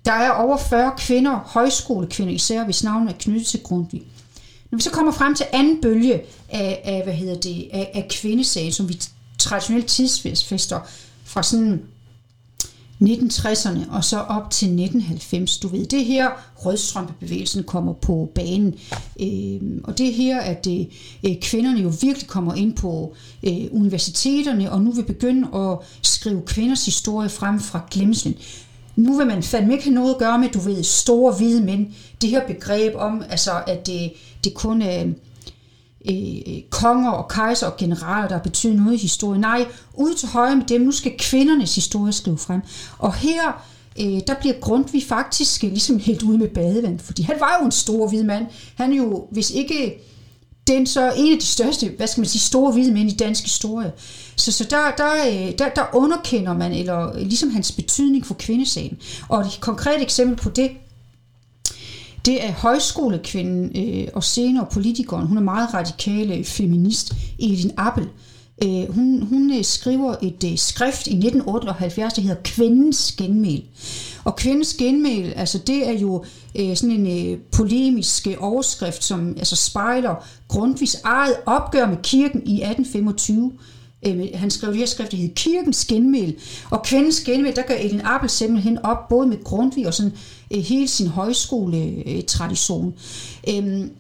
der 0.06 0.12
er 0.12 0.32
over 0.32 0.58
40 0.58 0.92
kvinder, 0.98 1.40
højskolekvinder 1.46 2.34
især, 2.34 2.66
hvis 2.66 2.84
navn 2.84 3.08
er 3.08 3.14
knyttet 3.20 3.48
til 3.48 3.64
Grundtvig. 3.64 4.04
Når 4.72 4.78
vi 4.78 4.82
så 4.82 4.92
kommer 4.92 5.12
frem 5.12 5.36
til 5.36 5.46
anden 5.54 5.82
bølge 5.82 6.22
af, 6.50 6.82
af 6.84 7.04
hvad 7.04 7.14
hedder 7.14 7.40
det, 7.40 7.70
af, 7.74 7.92
af 7.94 8.08
kvindesagen, 8.10 8.72
som 8.72 8.90
vi 8.90 9.02
traditionelle 9.40 9.88
tidsfester 9.88 10.80
fra 11.24 11.44
sådan 11.44 11.82
1960'erne 13.02 13.92
og 13.92 14.04
så 14.04 14.20
op 14.20 14.52
til 14.52 14.66
1990. 14.66 15.58
Du 15.58 15.68
ved, 15.68 15.86
det 15.86 16.06
her 16.06 16.30
rødstrømpebevægelsen 16.56 17.64
kommer 17.64 17.94
på 17.94 18.32
banen. 18.36 18.76
Øh, 19.22 19.62
og 19.84 19.98
det 19.98 20.14
her, 20.14 20.40
at 20.40 20.68
øh, 20.70 20.86
øh, 21.26 21.36
kvinderne 21.42 21.82
jo 21.82 21.94
virkelig 22.02 22.28
kommer 22.28 22.54
ind 22.54 22.76
på 22.76 23.16
øh, 23.44 23.66
universiteterne, 23.72 24.72
og 24.72 24.82
nu 24.82 24.92
vil 24.92 25.04
begynde 25.04 25.48
at 25.58 25.78
skrive 26.02 26.42
kvinders 26.46 26.86
historie 26.86 27.30
frem 27.30 27.60
fra 27.60 27.82
glemslen. 27.92 28.36
Nu 28.96 29.18
vil 29.18 29.28
man 29.28 29.44
fandme 29.44 29.74
ikke 29.74 29.84
have 29.84 29.96
noget 29.96 30.14
at 30.14 30.20
gøre 30.20 30.40
med, 30.40 30.50
du 30.50 30.60
ved, 30.60 30.84
store 30.84 31.34
hvide 31.34 31.62
mænd. 31.62 31.88
Det 32.22 32.30
her 32.30 32.48
begreb 32.48 32.94
om, 32.96 33.24
altså, 33.30 33.52
at 33.68 33.88
det, 33.88 34.12
det 34.44 34.54
kun 34.54 34.82
er... 34.82 35.04
Øh, 35.04 35.12
Øh, 36.10 36.36
øh, 36.48 36.62
konger 36.70 37.12
og 37.12 37.28
kejser 37.28 37.68
og 37.68 37.78
generaler, 37.78 38.28
der 38.28 38.40
betyder 38.40 38.74
noget 38.74 38.94
i 38.94 38.98
historien. 38.98 39.42
Nej, 39.42 39.66
ud 39.94 40.14
til 40.14 40.30
højre 40.30 40.56
med 40.56 40.66
dem, 40.66 40.82
nu 40.82 40.92
skal 40.92 41.12
kvindernes 41.20 41.76
historie 41.76 42.14
skrive 42.14 42.38
frem. 42.38 42.62
Og 42.98 43.14
her, 43.14 43.66
øh, 44.00 44.22
der 44.28 44.34
bliver 44.40 44.56
Grundtvig 44.62 45.04
faktisk 45.08 45.62
ligesom 45.62 46.00
helt 46.00 46.24
ude 46.24 46.38
med 46.38 46.48
badevand, 46.48 47.00
fordi 47.00 47.22
han 47.22 47.36
var 47.40 47.58
jo 47.60 47.66
en 47.66 47.72
stor 47.72 48.08
hvid 48.08 48.24
mand. 48.24 48.46
Han 48.76 48.94
er 48.94 48.98
jo, 48.98 49.28
hvis 49.32 49.52
ikke 49.52 50.02
den 50.68 50.88
så 50.88 51.14
en 51.18 51.34
af 51.34 51.40
de 51.40 51.46
største, 51.46 51.92
hvad 51.98 52.08
skal 52.08 52.22
man 52.22 52.28
sige, 52.28 52.42
store 52.42 52.72
hvide 52.72 52.94
mænd 52.94 53.10
i 53.10 53.16
dansk 53.16 53.44
historie. 53.44 53.92
Så, 54.36 54.52
så 54.52 54.64
der, 54.64 54.92
der, 54.98 55.12
øh, 55.28 55.58
der, 55.58 55.70
der 55.70 55.84
underkender 55.94 56.54
man, 56.54 56.72
eller 56.72 57.20
ligesom 57.20 57.50
hans 57.50 57.72
betydning 57.72 58.26
for 58.26 58.34
kvindesagen. 58.34 58.98
Og 59.30 59.42
et 59.42 59.58
konkret 59.62 60.02
eksempel 60.02 60.36
på 60.36 60.50
det, 60.50 60.72
det 62.30 62.46
er 62.46 62.52
højskolekvinden 62.52 63.72
øh, 63.76 64.08
og 64.14 64.24
senere 64.24 64.66
politikeren. 64.72 65.28
Hun 65.28 65.38
er 65.38 65.42
meget 65.42 65.74
radikale 65.74 66.44
feminist, 66.44 67.14
Elin 67.40 67.72
Appel. 67.78 68.08
Øh, 68.64 68.94
hun, 68.94 69.22
hun 69.22 69.54
øh, 69.54 69.64
skriver 69.64 70.16
et 70.22 70.44
øh, 70.52 70.58
skrift 70.58 71.08
i 71.08 71.14
1978, 71.14 72.14
der 72.14 72.22
hedder 72.22 72.42
Kvindens 72.44 73.12
genmæl. 73.12 73.64
Og 74.24 74.36
kvindens 74.36 74.74
genmæl, 74.74 75.34
altså 75.36 75.58
det 75.58 75.88
er 75.88 76.00
jo 76.00 76.24
øh, 76.56 76.76
sådan 76.76 76.96
en 76.96 77.32
øh, 77.32 77.40
polemisk 77.52 78.28
øh, 78.28 78.36
overskrift, 78.40 79.04
som 79.04 79.36
altså 79.38 79.56
spejler 79.56 80.16
Grundtvigs 80.48 81.02
eget 81.04 81.36
opgør 81.46 81.88
med 81.88 81.98
kirken 82.04 82.42
i 82.46 82.62
1825. 82.62 83.52
Øh, 84.06 84.28
han 84.34 84.52
skrev 84.52 84.70
det 84.70 84.80
her 84.80 84.86
skrift, 84.86 85.12
der 85.12 85.18
hedder 85.18 85.34
Kirkens 85.34 85.86
genmæl. 85.86 86.36
Og 86.70 86.84
kvindens 86.84 87.20
genmæl, 87.20 87.56
der 87.56 87.62
gør 87.62 87.76
Elin 87.76 88.02
Appel 88.04 88.30
simpelthen 88.30 88.78
op, 88.78 89.10
både 89.10 89.28
med 89.28 89.44
Grundtvig 89.44 89.88
og 89.88 89.94
sådan 89.94 90.14
øh, 90.52 90.60
hele 90.60 90.88
sin 90.88 91.08
højskole-tradition. 91.08 92.94
Øh, 93.48 93.58
øhm, 93.58 93.92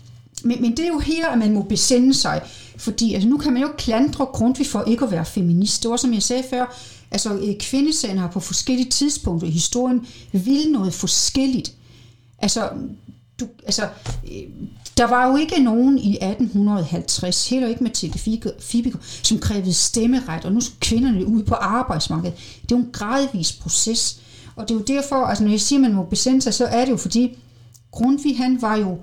men, 0.43 0.61
men 0.61 0.71
det 0.71 0.79
er 0.79 0.87
jo 0.87 0.99
her, 0.99 1.29
at 1.29 1.37
man 1.37 1.53
må 1.53 1.61
besinde 1.61 2.13
sig, 2.13 2.41
fordi 2.77 3.13
altså, 3.13 3.29
nu 3.29 3.37
kan 3.37 3.53
man 3.53 3.61
jo 3.61 3.69
klandre 3.77 4.25
Grundtvig 4.25 4.67
for 4.67 4.83
ikke 4.87 5.05
at 5.05 5.11
være 5.11 5.25
feminist. 5.25 5.83
Det 5.83 5.91
var, 5.91 5.97
som 5.97 6.13
jeg 6.13 6.23
sagde 6.23 6.43
før, 6.49 6.77
altså 7.11 7.33
øh, 7.33 7.57
kvindesagen 7.59 8.17
har 8.17 8.27
på 8.27 8.39
forskellige 8.39 8.89
tidspunkter 8.89 9.47
i 9.47 9.51
historien 9.51 10.07
vil 10.31 10.71
noget 10.71 10.93
forskelligt. 10.93 11.73
Altså, 12.37 12.69
du, 13.39 13.47
altså, 13.65 13.83
øh, 14.31 14.43
der 14.99 15.07
var 15.07 15.27
jo 15.27 15.35
ikke 15.35 15.63
nogen 15.63 15.97
i 15.97 16.17
1850, 16.21 17.49
heller 17.49 17.67
ikke 17.67 17.83
Mathilde 17.83 18.19
Fibiger, 18.59 18.97
som 19.23 19.39
krævede 19.39 19.73
stemmeret, 19.73 20.45
og 20.45 20.51
nu 20.51 20.61
skulle 20.61 20.79
kvinderne 20.79 21.25
ud 21.25 21.43
på 21.43 21.55
arbejdsmarkedet. 21.55 22.37
Det 22.61 22.71
er 22.71 22.75
jo 22.79 22.85
en 22.85 22.91
gradvis 22.91 23.53
proces, 23.53 24.21
og 24.55 24.67
det 24.67 24.75
er 24.75 24.79
jo 24.79 24.85
derfor, 24.85 25.15
altså 25.15 25.43
når 25.43 25.51
jeg 25.51 25.61
siger, 25.61 25.79
at 25.79 25.81
man 25.81 25.93
må 25.93 26.03
besende 26.03 26.41
sig, 26.41 26.53
så 26.53 26.65
er 26.65 26.85
det 26.85 26.91
jo 26.91 26.97
fordi, 26.97 27.37
Grundtvig 27.91 28.37
han 28.37 28.61
var 28.61 28.75
jo 28.75 28.97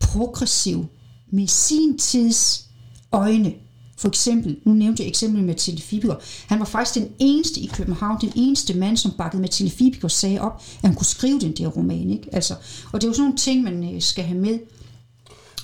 progressiv 0.00 0.86
med 1.30 1.46
sin 1.46 1.98
tids 1.98 2.66
øjne. 3.12 3.54
For 3.98 4.08
eksempel, 4.08 4.56
nu 4.64 4.72
nævnte 4.72 5.02
jeg 5.02 5.08
eksempel 5.08 5.38
med 5.38 5.46
Mathilde 5.46 5.82
Fibiger. 5.82 6.14
Han 6.46 6.58
var 6.58 6.64
faktisk 6.64 6.94
den 6.94 7.08
eneste 7.18 7.60
i 7.60 7.66
København, 7.66 8.20
den 8.20 8.32
eneste 8.34 8.74
mand, 8.74 8.96
som 8.96 9.12
bakkede 9.18 9.42
Mathilde 9.42 9.72
Fibiger 9.72 10.08
sag 10.08 10.40
op, 10.40 10.62
at 10.82 10.88
han 10.88 10.94
kunne 10.94 11.06
skrive 11.06 11.40
den 11.40 11.52
der 11.52 11.66
roman. 11.66 12.10
Ikke? 12.10 12.28
Altså, 12.32 12.54
og 12.92 13.00
det 13.00 13.04
er 13.04 13.08
jo 13.08 13.14
sådan 13.14 13.22
nogle 13.22 13.36
ting, 13.36 13.62
man 13.62 13.94
øh, 13.94 14.02
skal 14.02 14.24
have 14.24 14.40
med. 14.40 14.58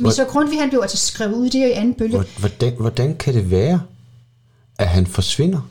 Men 0.00 0.12
så 0.12 0.24
Grundtvig, 0.24 0.60
han 0.60 0.68
blev 0.68 0.80
altså 0.80 0.96
skrevet 0.96 1.34
ud 1.34 1.50
der 1.50 1.66
i 1.66 1.72
anden 1.72 1.94
bølge. 1.94 2.24
Hvordan, 2.38 2.72
hvordan 2.78 3.16
kan 3.16 3.34
det 3.34 3.50
være, 3.50 3.80
at 4.78 4.88
han 4.88 5.06
forsvinder 5.06 5.68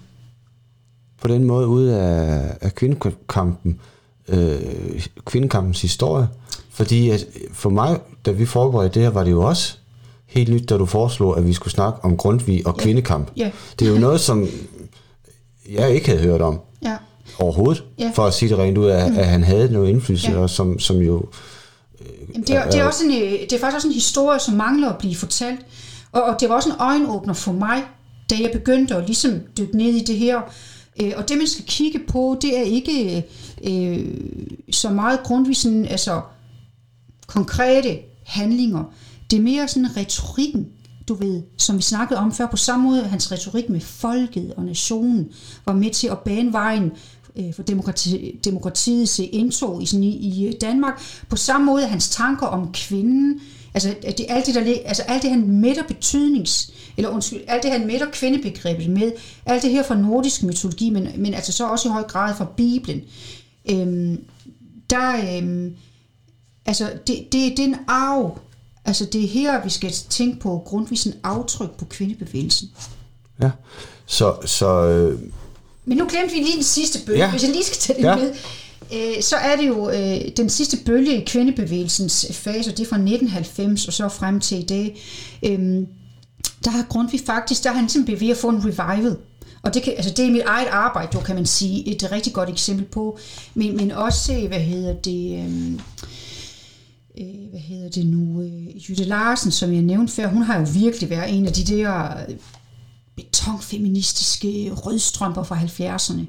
på 1.21 1.27
den 1.27 1.43
måde 1.43 1.67
ud 1.67 1.85
af, 1.85 2.57
af 2.61 2.75
kvindekampen, 2.75 3.79
øh, 4.27 4.59
kvindekampens 5.25 5.81
historie? 5.81 6.27
Fordi 6.69 7.09
at 7.09 7.25
for 7.53 7.69
mig, 7.69 7.99
da 8.25 8.31
vi 8.31 8.45
forberedte 8.45 8.93
det 8.93 9.01
her, 9.01 9.09
var 9.09 9.23
det 9.23 9.31
jo 9.31 9.41
også 9.41 9.77
helt 10.25 10.49
nyt, 10.49 10.69
da 10.69 10.77
du 10.77 10.85
foreslog, 10.85 11.37
at 11.37 11.47
vi 11.47 11.53
skulle 11.53 11.73
snakke 11.73 11.99
om 12.03 12.17
Grundtvig 12.17 12.67
og 12.67 12.75
ja. 12.77 12.83
kvindekamp. 12.83 13.31
Ja. 13.37 13.51
Det 13.79 13.87
er 13.87 13.91
jo 13.91 13.99
noget, 13.99 14.19
som 14.19 14.47
jeg 15.69 15.91
ikke 15.91 16.07
havde 16.07 16.21
hørt 16.21 16.41
om 16.41 16.59
ja. 16.83 16.97
overhovedet, 17.39 17.83
ja. 17.99 18.11
for 18.15 18.25
at 18.25 18.33
sige 18.33 18.49
det 18.49 18.57
rent 18.57 18.77
ud, 18.77 18.89
at, 18.89 19.11
mm. 19.11 19.17
at 19.17 19.25
han 19.25 19.43
havde 19.43 19.73
noget 19.73 19.89
indflydelse, 19.89 20.31
ja. 20.31 20.37
og 20.37 20.49
som, 20.49 20.79
som 20.79 20.97
jo... 20.97 21.17
Øh, 21.17 21.23
det, 22.35 22.49
er, 22.55 22.69
det, 22.69 22.79
er 22.79 22.83
også 22.83 23.05
en, 23.05 23.11
øh, 23.11 23.31
det 23.31 23.53
er 23.53 23.59
faktisk 23.59 23.75
også 23.75 23.87
en 23.87 23.93
historie, 23.93 24.39
som 24.39 24.53
mangler 24.53 24.89
at 24.89 24.97
blive 24.97 25.15
fortalt. 25.15 25.65
Og, 26.11 26.23
og 26.23 26.39
det 26.39 26.49
var 26.49 26.55
også 26.55 26.69
en 26.69 26.75
øjenåbner 26.79 27.33
for 27.33 27.51
mig, 27.51 27.83
da 28.29 28.35
jeg 28.41 28.49
begyndte 28.53 28.95
at 28.95 29.05
ligesom 29.05 29.39
dykke 29.57 29.77
ned 29.77 29.93
i 29.93 30.03
det 30.03 30.17
her. 30.17 30.41
Øh, 31.01 31.13
og 31.15 31.29
det, 31.29 31.37
man 31.37 31.47
skal 31.47 31.65
kigge 31.65 31.99
på, 32.07 32.37
det 32.41 32.57
er 32.57 32.63
ikke 32.63 33.25
øh, 33.63 34.17
så 34.71 34.89
meget 34.89 35.23
Grundtvig 35.23 35.57
sådan, 35.57 35.85
altså 35.85 36.21
konkrete 37.27 37.99
handlinger. 38.25 38.83
Det 39.31 39.37
er 39.37 39.43
mere 39.43 39.67
sådan 39.67 39.97
retorikken, 39.97 40.67
du 41.07 41.13
ved, 41.13 41.41
som 41.57 41.77
vi 41.77 41.81
snakkede 41.81 42.19
om 42.19 42.31
før, 42.31 42.47
på 42.47 42.57
samme 42.57 42.89
måde, 42.89 43.03
hans 43.03 43.31
retorik 43.31 43.69
med 43.69 43.81
folket 43.81 44.53
og 44.57 44.63
nationen 44.65 45.31
var 45.65 45.73
med 45.73 45.91
til 45.91 46.07
at 46.07 46.19
bane 46.19 46.53
vejen 46.53 46.91
øh, 47.35 47.53
for 47.53 47.63
demokrati, 47.63 48.39
demokratiets 48.43 49.19
indtog 49.19 49.83
i, 49.83 49.85
sådan, 49.85 50.03
i, 50.03 50.09
i 50.09 50.47
øh, 50.47 50.53
Danmark. 50.61 51.01
På 51.29 51.35
samme 51.35 51.65
måde 51.65 51.87
hans 51.87 52.09
tanker 52.09 52.47
om 52.47 52.71
kvinden, 52.73 53.41
altså 53.73 53.95
det, 54.17 54.25
alt, 54.29 54.45
det, 54.45 54.55
der, 54.55 54.75
altså 54.85 55.03
alt 55.03 55.23
det, 55.23 55.29
han 55.29 55.47
mætter 55.47 55.83
betydnings, 55.83 56.71
eller 56.97 57.09
undskyld, 57.09 57.39
alt 57.47 57.63
det, 57.63 57.71
han 57.71 57.87
mætter 57.87 58.07
kvindebegrebet 58.13 58.89
med, 58.89 59.11
alt 59.45 59.63
det 59.63 59.71
her 59.71 59.83
fra 59.83 59.95
nordisk 59.95 60.43
mytologi, 60.43 60.89
men, 60.89 61.07
men 61.17 61.33
altså 61.33 61.51
så 61.51 61.67
også 61.67 61.89
i 61.89 61.91
høj 61.91 62.03
grad 62.03 62.35
fra 62.35 62.47
Bibelen, 62.57 63.01
øhm, 63.69 64.23
der, 64.89 65.37
øhm, 65.37 65.75
altså 66.65 66.89
det, 67.07 67.17
det, 67.31 67.57
det 67.57 67.59
er 67.59 67.63
en 67.63 67.77
arv, 67.87 68.39
Altså 68.85 69.05
det 69.05 69.23
er 69.23 69.27
her, 69.27 69.63
vi 69.63 69.69
skal 69.69 69.91
tænke 69.91 70.39
på 70.39 70.61
grundvis 70.65 71.05
en 71.05 71.13
aftryk 71.23 71.71
på 71.71 71.85
kvindebevægelsen. 71.85 72.71
Ja, 73.41 73.51
så... 74.05 74.35
så 74.45 74.87
øh... 74.87 75.19
Men 75.85 75.97
nu 75.97 76.07
glemte 76.09 76.33
vi 76.33 76.39
lige 76.39 76.55
den 76.55 76.63
sidste 76.63 77.05
bølge, 77.05 77.23
ja. 77.23 77.31
hvis 77.31 77.43
jeg 77.43 77.51
lige 77.51 77.63
skal 77.63 77.77
tage 77.77 77.97
det 77.97 78.07
ja. 78.07 78.15
med. 78.15 78.33
Øh, 78.93 79.23
så 79.23 79.35
er 79.35 79.55
det 79.55 79.67
jo 79.67 79.89
øh, 79.89 80.21
den 80.37 80.49
sidste 80.49 80.77
bølge 80.85 81.21
i 81.21 81.25
kvindebevægelsens 81.25 82.25
fase, 82.31 82.71
og 82.71 82.77
det 82.77 82.83
er 82.83 82.89
fra 82.89 82.95
1990 82.95 83.87
og 83.87 83.93
så 83.93 84.09
frem 84.09 84.39
til 84.39 84.59
i 84.59 84.65
dag. 84.65 85.01
Øh, 85.45 85.59
der 86.63 86.69
har 86.69 86.85
Grundtvig 86.89 87.21
faktisk, 87.25 87.63
der 87.63 87.69
har 87.69 87.79
han 87.79 87.89
simpelthen 87.89 88.27
ved 88.27 88.35
at 88.35 88.37
få 88.37 88.49
en 88.49 88.65
revival. 88.65 89.17
Og 89.63 89.73
det, 89.73 89.83
kan, 89.83 89.93
altså 89.97 90.13
det 90.13 90.25
er 90.25 90.31
mit 90.31 90.41
eget 90.45 90.67
arbejde, 90.67 91.09
du 91.13 91.19
kan 91.19 91.35
man 91.35 91.45
sige, 91.45 91.87
et 91.87 92.11
rigtig 92.11 92.33
godt 92.33 92.49
eksempel 92.49 92.85
på. 92.85 93.19
Men, 93.53 93.77
men 93.77 93.91
også, 93.91 94.45
hvad 94.47 94.59
hedder 94.59 94.93
det... 94.93 95.37
Øh, 95.37 95.71
øh, 97.17 97.49
hvad 97.49 97.59
hedder 97.59 97.89
det 97.89 98.05
nu, 98.05 98.41
øh, 98.41 98.89
Jytte 98.89 99.03
Larsen, 99.03 99.51
som 99.51 99.73
jeg 99.73 99.81
nævnte 99.81 100.13
før, 100.13 100.27
hun 100.27 100.43
har 100.43 100.59
jo 100.59 100.67
virkelig 100.73 101.09
været 101.09 101.37
en 101.37 101.47
af 101.47 101.53
de 101.53 101.63
der 101.63 102.03
øh, 102.29 102.35
betonfeministiske 103.41 104.71
rødstrømper 104.73 105.43
fra 105.43 105.59
70'erne. 105.59 106.21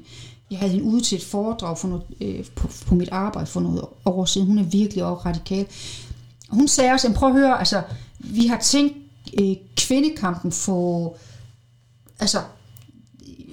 Jeg 0.51 0.59
havde 0.59 0.71
hende 0.71 0.85
ude 0.85 1.01
til 1.01 1.15
et 1.15 1.23
foredrag 1.23 1.77
for 1.77 1.87
noget, 1.87 2.03
øh, 2.21 2.45
på, 2.55 2.67
på 2.85 2.95
mit 2.95 3.09
arbejde 3.11 3.47
for 3.47 3.59
noget 3.59 3.85
år 4.05 4.25
siden. 4.25 4.47
Hun 4.47 4.57
er 4.57 4.63
virkelig 4.63 5.03
også 5.03 5.25
radikal. 5.25 5.65
Hun 6.49 6.67
sagde 6.67 6.91
også, 6.91 7.13
prøv 7.13 7.29
at 7.29 7.35
høre, 7.35 7.59
altså, 7.59 7.81
vi 8.19 8.47
har 8.47 8.59
tænkt 8.59 8.97
øh, 9.39 9.55
kvindekampen 9.77 10.51
for, 10.51 11.15
altså, 12.19 12.41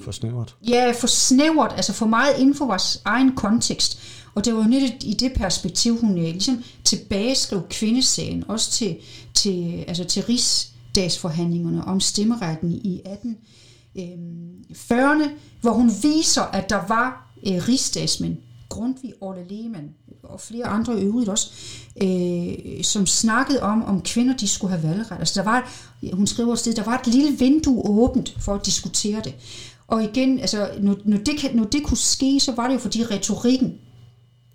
for 0.04 0.12
snævert. 0.12 0.56
Ja, 0.68 0.92
for 1.00 1.06
snævert, 1.06 1.72
altså 1.76 1.92
for 1.92 2.06
meget 2.06 2.38
inden 2.38 2.54
for 2.54 2.66
vores 2.66 3.02
egen 3.04 3.36
kontekst. 3.36 3.98
Og 4.34 4.44
det 4.44 4.54
var 4.54 4.62
jo 4.62 4.68
netop 4.68 4.96
i 5.00 5.14
det 5.14 5.32
perspektiv, 5.32 6.00
hun 6.00 6.18
øh, 6.18 6.24
ligesom 6.24 6.64
tilbageskrev 6.84 7.62
kvindesagen, 7.70 8.44
også 8.48 8.70
til, 8.70 8.96
til, 9.34 9.84
altså 9.88 10.04
til 10.04 10.22
dagsforhandlingerne 10.94 11.84
om 11.84 12.00
stemmeretten 12.00 12.72
i 12.72 13.02
1840'erne, 13.06 15.22
øhm, 15.22 15.38
hvor 15.60 15.70
hun 15.70 15.90
viser, 16.02 16.42
at 16.42 16.70
der 16.70 16.86
var 16.88 17.32
øh, 17.46 17.68
rigsdagsmænd, 17.68 18.36
Grundtvig, 18.68 19.12
Orle 19.20 19.48
Lehmann 19.48 19.88
og 20.22 20.40
flere 20.40 20.66
andre 20.66 20.94
øvrigt 20.94 21.28
også, 21.28 21.50
øh, 22.02 22.84
som 22.84 23.06
snakkede 23.06 23.62
om, 23.62 23.84
om 23.84 24.02
kvinder 24.02 24.36
de 24.36 24.48
skulle 24.48 24.76
have 24.76 24.88
valgret. 24.88 25.16
Altså 25.18 25.42
der 25.42 25.50
var, 25.50 25.72
hun 26.12 26.26
skriver 26.26 26.52
et 26.52 26.58
sted, 26.58 26.74
der 26.74 26.84
var 26.84 26.98
et 26.98 27.06
lille 27.06 27.38
vindue 27.38 27.86
åbent 27.86 28.34
for 28.38 28.54
at 28.54 28.66
diskutere 28.66 29.20
det. 29.24 29.34
Og 29.88 30.04
igen, 30.04 30.38
altså, 30.38 30.70
når, 30.80 30.96
når, 31.04 31.16
det, 31.16 31.54
når 31.54 31.64
det 31.64 31.84
kunne 31.84 31.98
ske, 31.98 32.40
så 32.40 32.52
var 32.52 32.66
det 32.66 32.74
jo 32.74 32.78
fordi 32.78 33.04
retorikken 33.04 33.78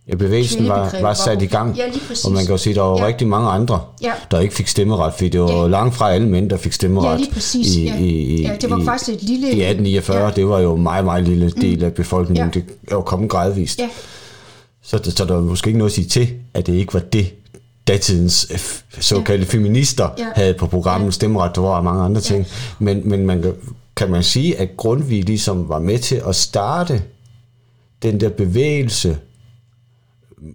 Ja, 0.09 0.15
bevægelsen 0.15 0.69
var, 0.69 0.95
var 1.01 1.13
sat 1.13 1.41
i 1.41 1.45
gang, 1.45 1.77
ja, 1.77 1.83
og 2.25 2.31
man 2.31 2.45
kan 2.45 2.51
jo 2.51 2.57
sige, 2.57 2.71
at 2.71 2.75
der 2.75 2.81
var 2.81 2.99
ja. 2.99 3.05
rigtig 3.07 3.27
mange 3.27 3.49
andre, 3.49 3.81
ja. 4.01 4.11
der 4.31 4.39
ikke 4.39 4.55
fik 4.55 4.67
stemmeret, 4.67 5.13
fordi 5.13 5.29
det 5.29 5.41
var 5.41 5.61
ja. 5.61 5.67
langt 5.67 5.95
fra 5.95 6.11
alle 6.13 6.27
mænd, 6.27 6.49
der 6.49 6.57
fik 6.57 6.73
stemmeret 6.73 7.11
ja, 7.11 7.17
lige 7.17 7.31
præcis. 7.31 7.75
i, 7.75 7.85
ja. 7.85 7.97
i, 7.97 8.41
ja, 8.41 8.55
det 8.61 8.69
var 8.69 8.81
i, 8.81 8.85
faktisk 8.85 9.09
et 9.09 9.23
lille... 9.23 9.47
i 9.47 9.61
1849. 9.61 10.23
Ja. 10.23 10.31
Det 10.31 10.47
var 10.47 10.59
jo 10.59 10.75
en 10.75 10.83
meget, 10.83 11.05
meget 11.05 11.23
lille 11.23 11.45
mm. 11.55 11.61
del 11.61 11.83
af 11.83 11.93
befolkningen. 11.93 12.51
Ja. 12.55 12.59
Det 12.59 12.65
er 12.87 12.95
jo 12.95 13.01
kommet 13.01 13.29
gradvist. 13.29 13.79
Ja. 13.79 13.89
Så, 14.83 15.11
så 15.15 15.25
der 15.25 15.33
var 15.33 15.41
måske 15.41 15.67
ikke 15.67 15.77
noget 15.77 15.91
at 15.91 15.95
sige 15.95 16.07
til, 16.07 16.29
at 16.53 16.67
det 16.67 16.73
ikke 16.73 16.93
var 16.93 16.99
det, 16.99 17.33
datidens 17.87 18.47
såkaldte 18.99 19.45
ja. 19.45 19.57
feminister 19.57 20.09
ja. 20.17 20.25
havde 20.35 20.53
på 20.53 20.67
programmet. 20.67 21.05
Ja. 21.05 21.11
Stemmeret, 21.11 21.55
der 21.55 21.61
var 21.61 21.81
mange 21.81 22.03
andre 22.03 22.21
ting. 22.21 22.39
Ja. 22.39 22.45
Men, 22.79 23.09
men 23.09 23.25
man 23.25 23.41
kan, 23.41 23.53
kan 23.95 24.11
man 24.11 24.23
sige, 24.23 24.59
at 24.59 24.69
Grundtvig 24.77 25.23
ligesom 25.23 25.69
var 25.69 25.79
med 25.79 25.99
til 25.99 26.21
at 26.27 26.35
starte 26.35 27.01
den 28.03 28.19
der 28.19 28.29
bevægelse 28.29 29.17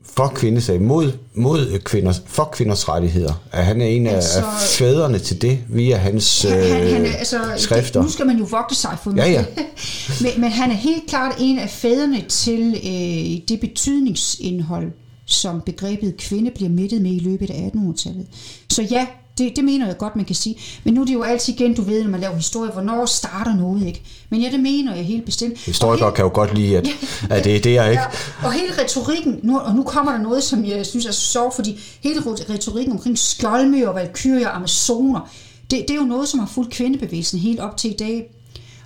for 0.04 0.32
kvindesag, 0.34 0.82
mod, 0.82 1.12
mod 1.34 1.78
kvinders, 1.78 2.22
for 2.26 2.48
kvinders 2.52 2.88
rettigheder. 2.88 3.42
At 3.52 3.64
han 3.64 3.80
er 3.80 3.86
en 3.86 4.06
af, 4.06 4.14
altså, 4.14 4.38
af 4.38 4.44
fædrene 4.60 5.18
til 5.18 5.42
det, 5.42 5.58
via 5.68 5.96
hans 5.96 6.42
han, 6.42 6.52
han, 6.52 6.92
han 6.92 7.06
er, 7.06 7.12
altså, 7.12 7.38
skrifter. 7.56 8.00
Det, 8.00 8.06
nu 8.06 8.12
skal 8.12 8.26
man 8.26 8.38
jo 8.38 8.44
vogte 8.44 8.74
sig 8.74 8.96
for 9.02 9.16
ja, 9.16 9.30
ja. 9.30 9.44
men, 10.22 10.40
men 10.40 10.50
han 10.50 10.70
er 10.70 10.74
helt 10.74 11.06
klart 11.08 11.34
en 11.38 11.58
af 11.58 11.70
fædrene 11.70 12.24
til 12.28 12.74
øh, 12.84 13.48
det 13.48 13.60
betydningsindhold, 13.60 14.92
som 15.26 15.60
begrebet 15.66 16.16
kvinde 16.16 16.50
bliver 16.50 16.70
mættet 16.70 17.02
med 17.02 17.10
i 17.10 17.18
løbet 17.18 17.50
af 17.50 17.70
1800-tallet. 17.74 18.26
Så 18.70 18.82
ja, 18.82 19.06
det, 19.40 19.56
det 19.56 19.64
mener 19.64 19.86
jeg 19.86 19.98
godt, 19.98 20.16
man 20.16 20.24
kan 20.24 20.34
sige. 20.34 20.56
Men 20.84 20.94
nu 20.94 21.00
er 21.00 21.04
det 21.04 21.14
jo 21.14 21.22
altid 21.22 21.54
igen, 21.54 21.74
du 21.74 21.82
ved, 21.82 22.02
når 22.02 22.10
man 22.10 22.20
laver 22.20 22.36
historie, 22.36 22.70
hvornår 22.70 23.06
starter 23.06 23.54
noget, 23.54 23.86
ikke? 23.86 24.02
Men 24.30 24.40
ja, 24.40 24.50
det 24.50 24.60
mener 24.60 24.94
jeg 24.94 25.04
helt 25.04 25.24
bestemt. 25.24 25.58
Historikere 25.58 26.06
helt, 26.06 26.16
kan 26.16 26.24
jo 26.24 26.30
godt 26.34 26.54
lide, 26.54 26.76
at, 26.76 26.86
ja, 26.88 26.92
at 27.30 27.44
det 27.44 27.56
er 27.56 27.60
det, 27.60 27.74
jeg 27.74 27.90
ikke... 27.90 28.02
Ja, 28.42 28.46
og 28.46 28.52
hele 28.52 28.72
retorikken, 28.82 29.40
nu, 29.42 29.58
og 29.58 29.74
nu 29.74 29.82
kommer 29.82 30.12
der 30.12 30.18
noget, 30.18 30.42
som 30.42 30.64
jeg 30.64 30.86
synes 30.86 31.06
er 31.06 31.12
så 31.12 31.20
sjovt, 31.20 31.54
fordi 31.54 31.80
hele 32.00 32.20
retorikken 32.50 32.92
omkring 32.92 33.18
skjoldmøer, 33.18 33.92
valkyrier 33.92 34.48
og 34.48 34.56
amazoner, 34.56 35.30
det, 35.70 35.84
det 35.88 35.90
er 35.90 36.00
jo 36.00 36.06
noget, 36.06 36.28
som 36.28 36.40
har 36.40 36.46
fulgt 36.46 36.72
kvindebevægelsen 36.72 37.38
helt 37.38 37.60
op 37.60 37.76
til 37.76 37.90
i 37.90 37.96
dag. 37.96 38.30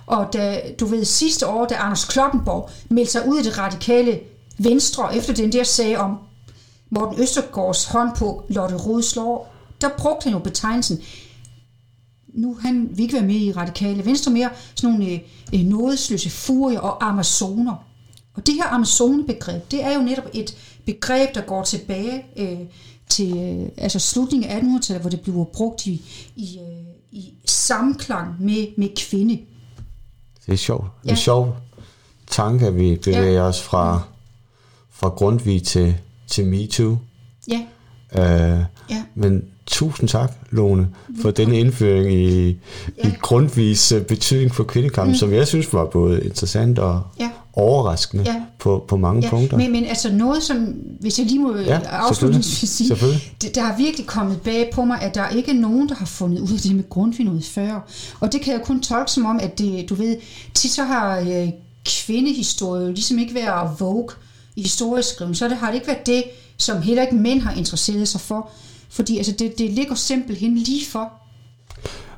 Og 0.07 0.33
da, 0.33 0.61
du 0.79 0.85
ved, 0.85 1.05
sidste 1.05 1.47
år, 1.47 1.65
da 1.65 1.75
Anders 1.75 2.05
Kloppenborg 2.05 2.69
meldte 2.89 3.11
sig 3.11 3.27
ud 3.27 3.37
af 3.37 3.43
det 3.43 3.57
radikale 3.57 4.19
venstre, 4.57 5.15
efter 5.15 5.33
den 5.33 5.51
der 5.51 5.63
sag 5.63 5.97
om 5.97 6.17
Morten 6.89 7.21
Østergaards 7.21 7.85
hånd 7.85 8.09
på 8.15 8.43
Lotte 8.49 8.75
Rode 8.75 9.03
der 9.81 9.89
brugte 9.97 10.23
han 10.23 10.33
jo 10.33 10.39
betegnelsen, 10.39 10.99
nu 12.27 12.57
han 12.61 12.87
vil 12.91 12.99
ikke 13.03 13.13
være 13.13 13.25
med 13.25 13.35
i 13.35 13.51
radikale 13.51 14.05
venstre 14.05 14.31
mere, 14.31 14.49
sådan 14.75 14.89
nogle 14.89 15.11
øh, 15.13 15.19
øh, 15.53 15.59
nådesløse 15.59 16.29
furier 16.29 16.79
og 16.79 17.07
amazoner. 17.09 17.75
Og 18.33 18.45
det 18.47 18.53
her 18.53 18.73
amazonebegreb, 18.73 19.71
det 19.71 19.83
er 19.83 19.93
jo 19.95 20.01
netop 20.01 20.25
et 20.33 20.57
begreb, 20.85 21.35
der 21.35 21.41
går 21.41 21.63
tilbage 21.63 22.25
øh, 22.37 22.59
til 23.09 23.37
øh, 23.37 23.69
altså 23.77 23.99
slutningen 23.99 24.49
af 24.49 24.59
1800-tallet, 24.59 25.01
hvor 25.01 25.09
det 25.09 25.21
blev 25.21 25.45
brugt 25.53 25.85
i, 25.85 26.01
i, 26.35 26.59
øh, 26.59 26.85
i 27.11 27.33
samklang 27.45 28.35
med, 28.43 28.67
med 28.77 28.89
kvinde. 28.97 29.39
Det 30.45 30.53
er 30.53 30.57
sjovt. 30.57 30.83
Det 30.83 30.89
er 30.89 31.05
Ja. 31.05 31.11
en 31.11 31.17
sjov 31.17 31.55
tanke, 32.27 32.67
at 32.67 32.75
vi 32.75 32.95
bevæger 32.95 33.31
ja. 33.31 33.41
os 33.41 33.61
fra, 33.61 34.01
fra 34.91 35.09
Grundtvig 35.09 35.63
til, 35.63 35.95
til 36.27 36.45
MeToo. 36.47 36.97
Ja, 37.47 37.61
Uh, 38.11 38.21
ja. 38.89 39.03
men 39.15 39.43
tusind 39.67 40.09
tak, 40.09 40.31
Lone, 40.51 40.87
for 41.21 41.31
denne 41.31 41.59
indføring 41.59 42.13
i, 42.13 42.47
i 42.49 42.57
Ja. 43.03 43.11
Grundtvigs 43.21 43.91
øh, 43.91 44.01
betydning 44.01 44.55
for 44.55 44.63
kvindekampen, 44.63 45.11
mm. 45.11 45.17
som 45.17 45.33
jeg 45.33 45.47
synes 45.47 45.73
var 45.73 45.85
både 45.85 46.23
interessant 46.25 46.79
og 46.79 47.01
Ja. 47.19 47.29
overraskende 47.53 48.23
Ja. 48.27 48.35
på, 48.59 48.85
på 48.87 48.97
mange 48.97 49.21
Ja, 49.23 49.29
punkter. 49.29 49.57
men, 49.57 49.71
men 49.71 49.85
altså 49.85 50.11
noget, 50.13 50.43
som, 50.43 50.57
hvis 50.99 51.19
jeg 51.19 51.27
lige 51.27 51.39
må 51.39 51.55
Ja, 51.57 51.63
ja, 51.63 51.79
afslutningsvis 51.83 52.69
sige, 52.69 52.95
det, 53.41 53.55
der 53.55 53.63
er 53.63 53.77
virkelig 53.77 54.05
kommet 54.05 54.41
bag 54.41 54.69
på 54.73 54.85
mig, 54.85 55.01
at 55.01 55.15
der 55.15 55.29
ikke 55.29 55.51
er 55.51 55.55
nogen, 55.55 55.89
der 55.89 55.95
har 55.95 56.05
fundet 56.05 56.39
ud 56.39 56.53
af 56.53 56.59
det 56.59 56.75
med 56.75 56.89
Grundtvig 56.89 57.25
noget 57.25 57.45
før. 57.45 57.87
Og 58.19 58.31
det 58.31 58.41
kan 58.41 58.53
jeg 58.53 58.61
kun 58.65 58.81
tolke 58.81 59.11
som 59.11 59.25
om, 59.25 59.39
at 59.43 59.59
det, 59.59 59.89
du 59.89 59.95
ved, 59.95 60.15
tit 60.53 60.71
så 60.71 60.83
har 60.83 61.19
øh, 61.19 61.49
kvindehistorie 61.85 62.87
ligesom 62.93 63.19
ikke 63.19 63.35
været 63.35 63.69
vogue 63.79 64.07
i 64.55 64.61
historieskriven, 64.61 65.35
så 65.35 65.47
det 65.49 65.57
har 65.57 65.67
det 65.67 65.75
ikke 65.75 65.87
været 65.87 66.05
det, 66.05 66.23
som 66.57 66.81
heller 66.81 67.01
ikke 67.03 67.15
mænd 67.15 67.41
har 67.41 67.51
interesseret 67.53 68.07
sig 68.07 68.21
for. 68.21 68.49
Fordi 68.95 69.17
altså, 69.17 69.31
det, 69.39 69.57
det 69.57 69.71
ligger 69.71 69.95
simpelthen 69.95 70.57
lige 70.57 70.85
for. 70.85 71.11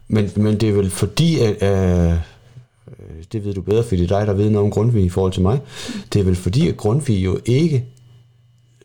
Men, 0.07 0.29
men 0.35 0.59
det 0.59 0.69
er 0.69 0.73
vel 0.73 0.89
fordi, 0.89 1.39
at, 1.39 1.63
øh, 1.63 2.13
det 3.31 3.45
ved 3.45 3.53
du 3.53 3.61
bedre, 3.61 3.83
fordi 3.83 4.01
det 4.01 4.11
er 4.11 4.17
dig, 4.19 4.27
der 4.27 4.33
ved 4.33 4.49
noget 4.49 4.65
om 4.65 4.71
Grundtvig 4.71 5.03
i 5.05 5.09
forhold 5.09 5.33
til 5.33 5.41
mig. 5.41 5.59
Det 6.13 6.19
er 6.19 6.23
vel 6.23 6.35
fordi, 6.35 6.67
at 6.67 6.77
Grundtvig 6.77 7.25
jo 7.25 7.39
ikke 7.45 7.85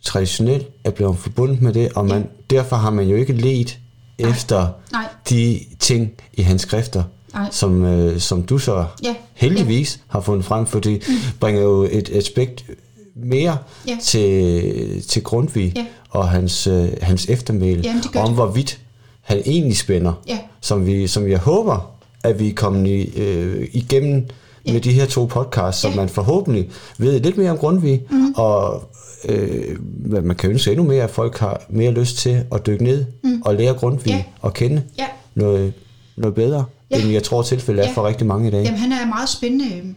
traditionelt 0.02 0.66
er 0.84 0.90
blevet 0.90 1.18
forbundet 1.18 1.62
med 1.62 1.72
det, 1.72 1.92
og 1.92 2.06
man, 2.06 2.26
derfor 2.50 2.76
har 2.76 2.90
man 2.90 3.08
jo 3.08 3.16
ikke 3.16 3.32
let 3.32 3.78
efter 4.18 4.68
Nej. 4.92 5.04
de 5.30 5.60
ting 5.78 6.12
i 6.32 6.42
hans 6.42 6.62
skrifter, 6.62 7.02
Nej. 7.34 7.48
som, 7.50 7.84
øh, 7.84 8.20
som 8.20 8.42
du 8.42 8.58
så 8.58 8.86
Ja. 9.02 9.14
heldigvis 9.34 10.00
har 10.08 10.20
fundet 10.20 10.44
frem, 10.44 10.66
for 10.66 10.78
det 10.80 11.02
bringer 11.40 11.62
jo 11.62 11.82
et 11.90 12.10
aspekt 12.12 12.64
mere 13.16 13.58
Ja. 13.88 13.96
til, 14.02 15.02
til 15.08 15.22
Grundtvig 15.22 15.72
Ja. 15.76 15.86
og 16.10 16.28
hans, 16.28 16.66
øh, 16.66 16.88
hans 17.02 17.26
eftermæle, 17.28 17.80
Jamen, 17.84 18.02
om 18.16 18.26
det. 18.26 18.34
hvorvidt 18.34 18.80
han 19.20 19.42
egentlig 19.46 19.76
spænder, 19.76 20.12
Ja. 20.28 20.38
som, 20.60 20.86
vi, 20.86 21.06
som 21.06 21.28
jeg 21.30 21.38
håber, 21.38 21.90
at 22.24 22.38
vi 22.40 22.48
er 22.48 22.54
kommet 22.54 22.86
i, 22.90 23.20
øh, 23.20 23.68
igennem 23.72 24.26
Ja. 24.66 24.72
med 24.72 24.80
de 24.80 24.92
her 24.92 25.06
to 25.06 25.24
podcasts, 25.26 25.80
så 25.80 25.88
Ja. 25.88 25.94
man 25.96 26.08
forhåbentlig 26.08 26.70
ved 26.98 27.20
lidt 27.20 27.36
mere 27.36 27.50
om 27.50 27.58
Grundtvig, 27.58 28.02
mm. 28.10 28.32
og 28.36 28.88
øh, 29.28 29.76
man 30.24 30.36
kan 30.36 30.50
ønske 30.50 30.70
endnu 30.70 30.84
mere, 30.86 31.04
at 31.04 31.10
folk 31.10 31.38
har 31.38 31.62
mere 31.70 31.90
lyst 31.90 32.16
til 32.16 32.44
at 32.54 32.66
dykke 32.66 32.84
ned 32.84 33.04
mm. 33.24 33.42
og 33.44 33.54
lære 33.54 33.74
Grundtvig 33.74 34.10
Ja. 34.12 34.24
at 34.48 34.54
kende 34.54 34.82
Ja. 34.98 35.06
noget, 35.34 35.72
noget 36.16 36.34
bedre, 36.34 36.64
Ja. 36.90 37.00
end 37.02 37.10
jeg 37.10 37.22
tror 37.22 37.42
tilfældet 37.42 37.84
er 37.84 37.88
Ja. 37.88 37.94
for 37.94 38.06
rigtig 38.08 38.26
mange 38.26 38.48
i 38.48 38.50
dag. 38.50 38.64
Jamen, 38.64 38.78
han 38.80 38.92
er 38.92 39.06
meget 39.06 39.28
spændende. 39.28 39.94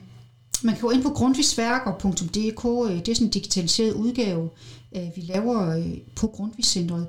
Man 0.64 0.74
kan 0.76 0.82
gå 0.82 0.90
ind 0.90 1.04
på 1.04 1.10
grundtvigsværker.dk, 1.10 2.90
øh, 2.92 3.00
det 3.00 3.08
er 3.10 3.16
sådan 3.16 3.28
en 3.28 3.32
digitaliseret 3.32 3.94
udgave, 3.94 4.50
øh, 4.96 5.02
vi 5.16 5.22
laver 5.22 5.76
øh, 5.78 5.86
på 6.16 6.28
Grundtvigscentret. 6.28 7.08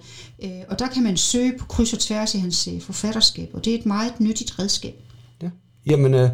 Og 0.69 0.79
der 0.79 0.87
kan 0.89 1.03
man 1.03 1.17
søge 1.17 1.53
på 1.59 1.67
kryds 1.67 1.93
og 1.93 1.99
tværs 1.99 2.35
i 2.35 2.39
hans 2.39 2.69
forfatterskab, 2.81 3.51
og 3.55 3.65
det 3.65 3.75
er 3.75 3.79
et 3.79 3.87
meget 3.87 4.21
nyttigt 4.21 4.59
redskab. 4.59 4.95
Ja. 5.43 5.49
Jamen, 5.87 6.15
øh, 6.15 6.31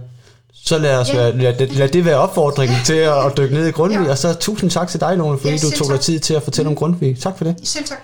så 0.54 0.78
lad, 0.78 0.98
os 0.98 1.08
Ja. 1.08 1.16
være, 1.16 1.38
lad, 1.38 1.54
det, 1.58 1.72
lad 1.76 1.88
det 1.88 2.04
være 2.04 2.16
opfordringen 2.18 2.76
til 2.86 2.92
at, 2.94 3.26
at 3.26 3.36
dykke 3.36 3.54
ned 3.54 3.66
i 3.66 3.70
Grundtvig, 3.70 4.04
Ja. 4.04 4.10
og 4.10 4.18
så 4.18 4.34
tusind 4.34 4.70
tak 4.70 4.88
til 4.88 5.00
dig, 5.00 5.16
Lone, 5.16 5.38
fordi 5.38 5.52
Ja, 5.54 5.58
du 5.58 5.70
tog 5.70 5.86
dig 5.88 5.96
tak. 5.96 6.00
tid 6.00 6.20
til 6.20 6.34
at 6.34 6.42
fortælle 6.42 6.68
om 6.68 6.76
Grundtvig. 6.76 7.18
Tak 7.18 7.38
for 7.38 7.44
det. 7.44 7.56
Selv 7.62 7.84
tak. 7.84 7.98